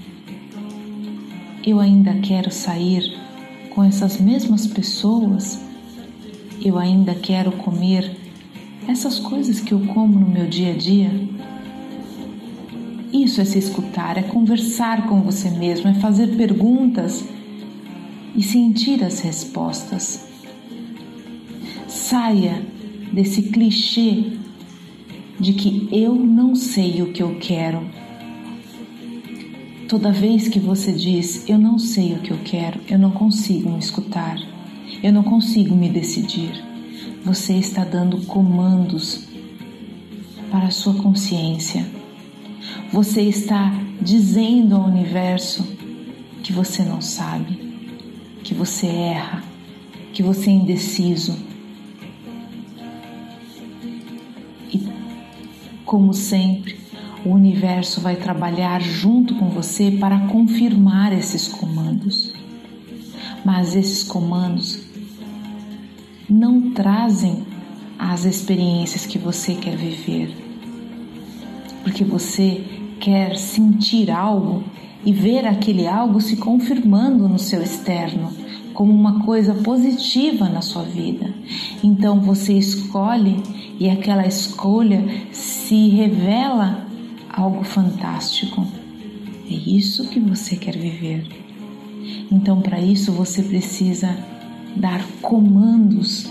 Eu 1.64 1.80
ainda 1.80 2.14
quero 2.14 2.51
sair 2.51 3.16
com 3.70 3.82
essas 3.82 4.20
mesmas 4.20 4.66
pessoas? 4.66 5.61
Eu 6.64 6.78
ainda 6.78 7.14
quero 7.14 7.53
comer 7.53 8.22
essas 8.89 9.18
coisas 9.18 9.61
que 9.61 9.72
eu 9.72 9.80
como 9.80 10.18
no 10.18 10.28
meu 10.28 10.47
dia 10.47 10.72
a 10.72 10.76
dia. 10.76 11.11
Isso 13.12 13.41
é 13.41 13.45
se 13.45 13.59
escutar, 13.59 14.16
é 14.16 14.22
conversar 14.22 15.07
com 15.07 15.20
você 15.20 15.51
mesmo, 15.51 15.89
é 15.89 15.95
fazer 15.95 16.37
perguntas 16.37 17.24
e 18.35 18.43
sentir 18.43 19.05
as 19.05 19.20
respostas. 19.20 20.26
Saia 21.87 22.64
desse 23.12 23.43
clichê 23.43 24.33
de 25.39 25.53
que 25.53 25.89
eu 25.93 26.14
não 26.14 26.55
sei 26.55 27.03
o 27.03 27.12
que 27.12 27.22
eu 27.22 27.37
quero. 27.39 27.87
Toda 29.89 30.11
vez 30.11 30.49
que 30.49 30.59
você 30.59 30.91
diz 30.91 31.47
eu 31.49 31.59
não 31.59 31.78
sei 31.78 32.14
o 32.14 32.20
que 32.20 32.30
eu 32.30 32.39
quero, 32.43 32.80
eu 32.89 32.99
não 32.99 33.11
consigo 33.11 33.70
me 33.70 33.78
escutar, 33.78 34.39
eu 35.03 35.12
não 35.12 35.22
consigo 35.22 35.74
me 35.76 35.91
decidir 35.91 36.72
você 37.25 37.55
está 37.55 37.85
dando 37.85 38.27
comandos 38.27 39.29
para 40.51 40.66
a 40.66 40.70
sua 40.70 40.95
consciência. 40.95 41.87
Você 42.93 43.23
está 43.23 43.73
dizendo 44.01 44.75
ao 44.75 44.85
universo 44.85 45.64
que 46.43 46.53
você 46.53 46.83
não 46.83 47.01
sabe, 47.01 47.57
que 48.43 48.53
você 48.53 48.87
erra, 48.87 49.43
que 50.12 50.23
você 50.23 50.51
é 50.51 50.53
indeciso. 50.53 51.39
E, 54.73 54.89
como 55.85 56.12
sempre, 56.12 56.77
o 57.25 57.31
universo 57.31 58.01
vai 58.01 58.16
trabalhar 58.16 58.83
junto 58.83 59.37
com 59.37 59.49
você 59.49 59.93
para 59.93 60.27
confirmar 60.27 61.12
esses 61.12 61.47
comandos. 61.47 62.33
Mas 63.45 63.77
esses 63.77 64.03
comandos 64.03 64.91
não 66.29 66.70
trazem 66.73 67.45
as 67.99 68.25
experiências 68.25 69.07
que 69.07 69.18
você 69.18 69.55
quer 69.55 69.77
viver. 69.77 70.35
Porque 71.83 72.05
você 72.05 72.64
quer 73.01 73.37
sentir 73.37 74.11
algo 74.11 74.64
e 75.05 75.12
ver 75.12 75.47
aquele 75.47 75.87
algo 75.87 76.20
se 76.20 76.37
confirmando 76.37 77.29
no 77.29 77.39
seu 77.39 77.62
externo 77.62 78.33
como 78.73 78.93
uma 78.93 79.25
coisa 79.25 79.55
positiva 79.55 80.49
na 80.49 80.62
sua 80.62 80.83
vida. 80.83 81.33
Então 81.83 82.20
você 82.20 82.53
escolhe 82.55 83.43
e 83.79 83.91
aquela 83.91 84.27
escolha 84.27 85.05
se 85.33 85.89
revela 85.89 86.87
algo 87.29 87.64
fantástico. 87.64 88.66
É 89.51 89.55
isso 89.55 90.09
que 90.09 90.20
você 90.20 90.57
quer 90.57 90.77
viver. 90.77 91.27
Então, 92.31 92.61
para 92.61 92.81
isso, 92.81 93.12
você 93.12 93.43
precisa 93.43 94.16
dar 94.77 95.05
comandos 95.20 96.27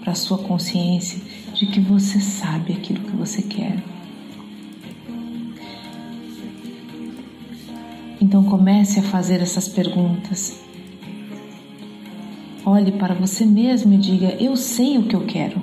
para 0.00 0.12
a 0.12 0.16
sua 0.16 0.38
consciência 0.38 1.20
de 1.54 1.66
que 1.66 1.80
você 1.80 2.20
sabe 2.20 2.72
aquilo 2.72 3.00
que 3.00 3.16
você 3.16 3.42
quer. 3.42 3.82
Então 8.20 8.44
comece 8.44 9.00
a 9.00 9.02
fazer 9.02 9.40
essas 9.40 9.68
perguntas. 9.68 10.60
Olhe 12.64 12.92
para 12.92 13.14
você 13.14 13.46
mesmo 13.46 13.94
e 13.94 13.98
diga: 13.98 14.36
Eu 14.40 14.56
sei 14.56 14.98
o 14.98 15.04
que 15.04 15.14
eu 15.14 15.24
quero. 15.24 15.62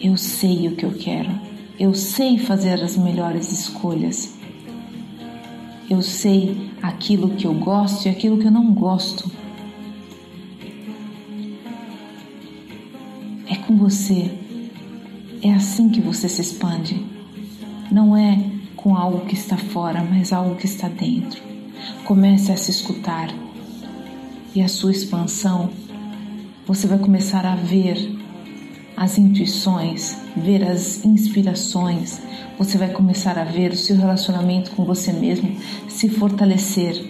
Eu 0.00 0.16
sei 0.16 0.68
o 0.68 0.76
que 0.76 0.84
eu 0.84 0.92
quero. 0.92 1.30
Eu 1.78 1.94
sei 1.94 2.38
fazer 2.38 2.82
as 2.82 2.96
melhores 2.96 3.52
escolhas. 3.52 4.36
Eu 5.88 6.02
sei 6.02 6.70
aquilo 6.82 7.30
que 7.30 7.46
eu 7.46 7.54
gosto 7.54 8.06
e 8.06 8.08
aquilo 8.08 8.38
que 8.38 8.46
eu 8.46 8.50
não 8.50 8.72
gosto. 8.72 9.30
Você. 13.82 14.30
É 15.42 15.52
assim 15.52 15.88
que 15.88 16.00
você 16.00 16.28
se 16.28 16.40
expande. 16.40 17.04
Não 17.90 18.16
é 18.16 18.38
com 18.76 18.94
algo 18.94 19.26
que 19.26 19.34
está 19.34 19.56
fora, 19.56 20.04
mas 20.04 20.32
algo 20.32 20.54
que 20.54 20.66
está 20.66 20.86
dentro. 20.86 21.42
Comece 22.04 22.52
a 22.52 22.56
se 22.56 22.70
escutar. 22.70 23.34
E 24.54 24.62
a 24.62 24.68
sua 24.68 24.92
expansão, 24.92 25.70
você 26.64 26.86
vai 26.86 26.98
começar 26.98 27.44
a 27.44 27.56
ver 27.56 28.16
as 28.96 29.18
intuições, 29.18 30.16
ver 30.36 30.62
as 30.62 31.04
inspirações, 31.04 32.20
você 32.56 32.78
vai 32.78 32.90
começar 32.90 33.36
a 33.36 33.44
ver 33.44 33.72
o 33.72 33.76
seu 33.76 33.96
relacionamento 33.96 34.70
com 34.72 34.84
você 34.84 35.12
mesmo 35.12 35.56
se 35.88 36.08
fortalecer. 36.08 37.04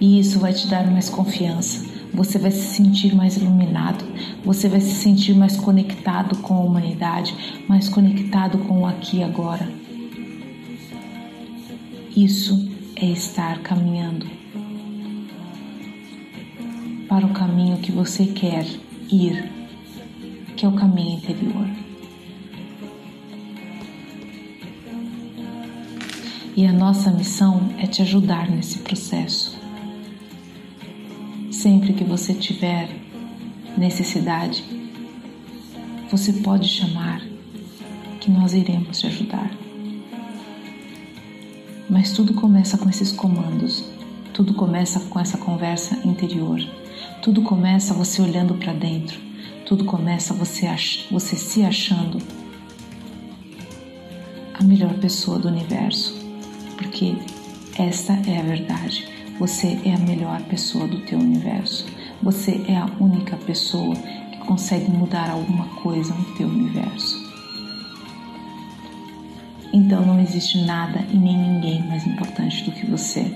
E 0.00 0.18
isso 0.18 0.38
vai 0.38 0.54
te 0.54 0.68
dar 0.68 0.90
mais 0.90 1.10
confiança, 1.10 1.84
você 2.12 2.38
vai 2.38 2.50
se 2.50 2.74
sentir 2.74 3.14
mais 3.14 3.36
iluminado, 3.36 4.04
você 4.44 4.68
vai 4.68 4.80
se 4.80 4.94
sentir 4.94 5.34
mais 5.34 5.56
conectado 5.56 6.38
com 6.38 6.54
a 6.54 6.60
humanidade, 6.60 7.34
mais 7.68 7.88
conectado 7.88 8.58
com 8.58 8.80
o 8.80 8.86
aqui 8.86 9.18
e 9.18 9.22
agora. 9.22 9.68
Isso 12.16 12.68
é 12.96 13.06
estar 13.06 13.60
caminhando 13.60 14.26
para 17.08 17.24
o 17.24 17.32
caminho 17.32 17.78
que 17.78 17.90
você 17.90 18.26
quer 18.26 18.66
ir, 19.10 19.50
que 20.56 20.66
é 20.66 20.68
o 20.68 20.72
caminho 20.72 21.18
interior. 21.18 21.68
E 26.56 26.66
a 26.66 26.72
nossa 26.72 27.10
missão 27.12 27.70
é 27.78 27.86
te 27.86 28.02
ajudar 28.02 28.50
nesse 28.50 28.80
processo. 28.80 29.57
Sempre 31.58 31.92
que 31.92 32.04
você 32.04 32.32
tiver 32.34 32.88
necessidade, 33.76 34.62
você 36.08 36.34
pode 36.34 36.68
chamar 36.68 37.20
que 38.20 38.30
nós 38.30 38.54
iremos 38.54 39.00
te 39.00 39.08
ajudar. 39.08 39.50
Mas 41.90 42.12
tudo 42.12 42.32
começa 42.32 42.78
com 42.78 42.88
esses 42.88 43.10
comandos, 43.10 43.84
tudo 44.32 44.54
começa 44.54 45.00
com 45.00 45.18
essa 45.18 45.36
conversa 45.36 45.98
interior, 46.06 46.60
tudo 47.22 47.42
começa 47.42 47.92
você 47.92 48.22
olhando 48.22 48.54
para 48.54 48.72
dentro, 48.72 49.18
tudo 49.66 49.84
começa 49.84 50.32
você, 50.32 50.68
você 51.10 51.34
se 51.34 51.64
achando 51.64 52.18
a 54.54 54.62
melhor 54.62 54.94
pessoa 54.94 55.40
do 55.40 55.48
universo, 55.48 56.14
porque 56.76 57.16
esta 57.76 58.12
é 58.12 58.38
a 58.38 58.42
verdade. 58.44 59.17
Você 59.38 59.78
é 59.84 59.94
a 59.94 59.98
melhor 59.98 60.42
pessoa 60.42 60.88
do 60.88 60.98
teu 61.02 61.16
universo. 61.16 61.86
Você 62.20 62.60
é 62.66 62.76
a 62.76 62.90
única 62.98 63.36
pessoa 63.36 63.94
que 63.94 64.38
consegue 64.38 64.90
mudar 64.90 65.30
alguma 65.30 65.64
coisa 65.80 66.12
no 66.12 66.24
teu 66.36 66.48
universo. 66.48 67.16
Então 69.72 70.04
não 70.04 70.20
existe 70.20 70.58
nada 70.64 71.06
e 71.12 71.16
nem 71.16 71.38
ninguém 71.38 71.86
mais 71.86 72.04
importante 72.04 72.64
do 72.64 72.72
que 72.72 72.84
você. 72.86 73.32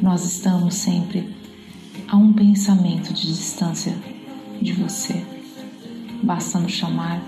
Nós 0.00 0.24
estamos 0.24 0.74
sempre 0.74 1.34
a 2.06 2.16
um 2.16 2.32
pensamento 2.32 3.12
de 3.12 3.26
distância 3.26 3.92
de 4.62 4.72
você. 4.72 5.20
Basta 6.22 6.60
nos 6.60 6.70
chamar 6.70 7.20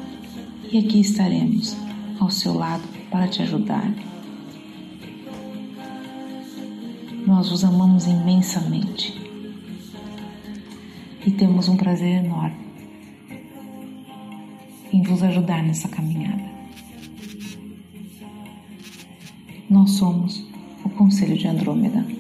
e 0.71 0.79
aqui 0.79 1.01
estaremos 1.01 1.77
ao 2.21 2.31
seu 2.31 2.55
lado 2.55 2.98
para 3.11 3.29
te 3.29 3.43
ajudar. 3.43 3.93
Nós 7.27 7.53
os 7.53 7.65
amamos 7.65 8.07
imensamente 8.07 9.21
e 11.27 11.31
temos 11.31 11.69
um 11.69 11.77
prazer 11.77 12.25
enorme 12.25 12.69
em 14.93 15.03
vos 15.03 15.23
ajudar 15.23 15.63
nessa 15.63 15.89
caminhada. 15.89 16.45
Nós 19.69 19.91
somos 19.93 20.47
o 20.83 20.89
Conselho 20.89 21.37
de 21.37 21.47
Andrômeda. 21.47 22.18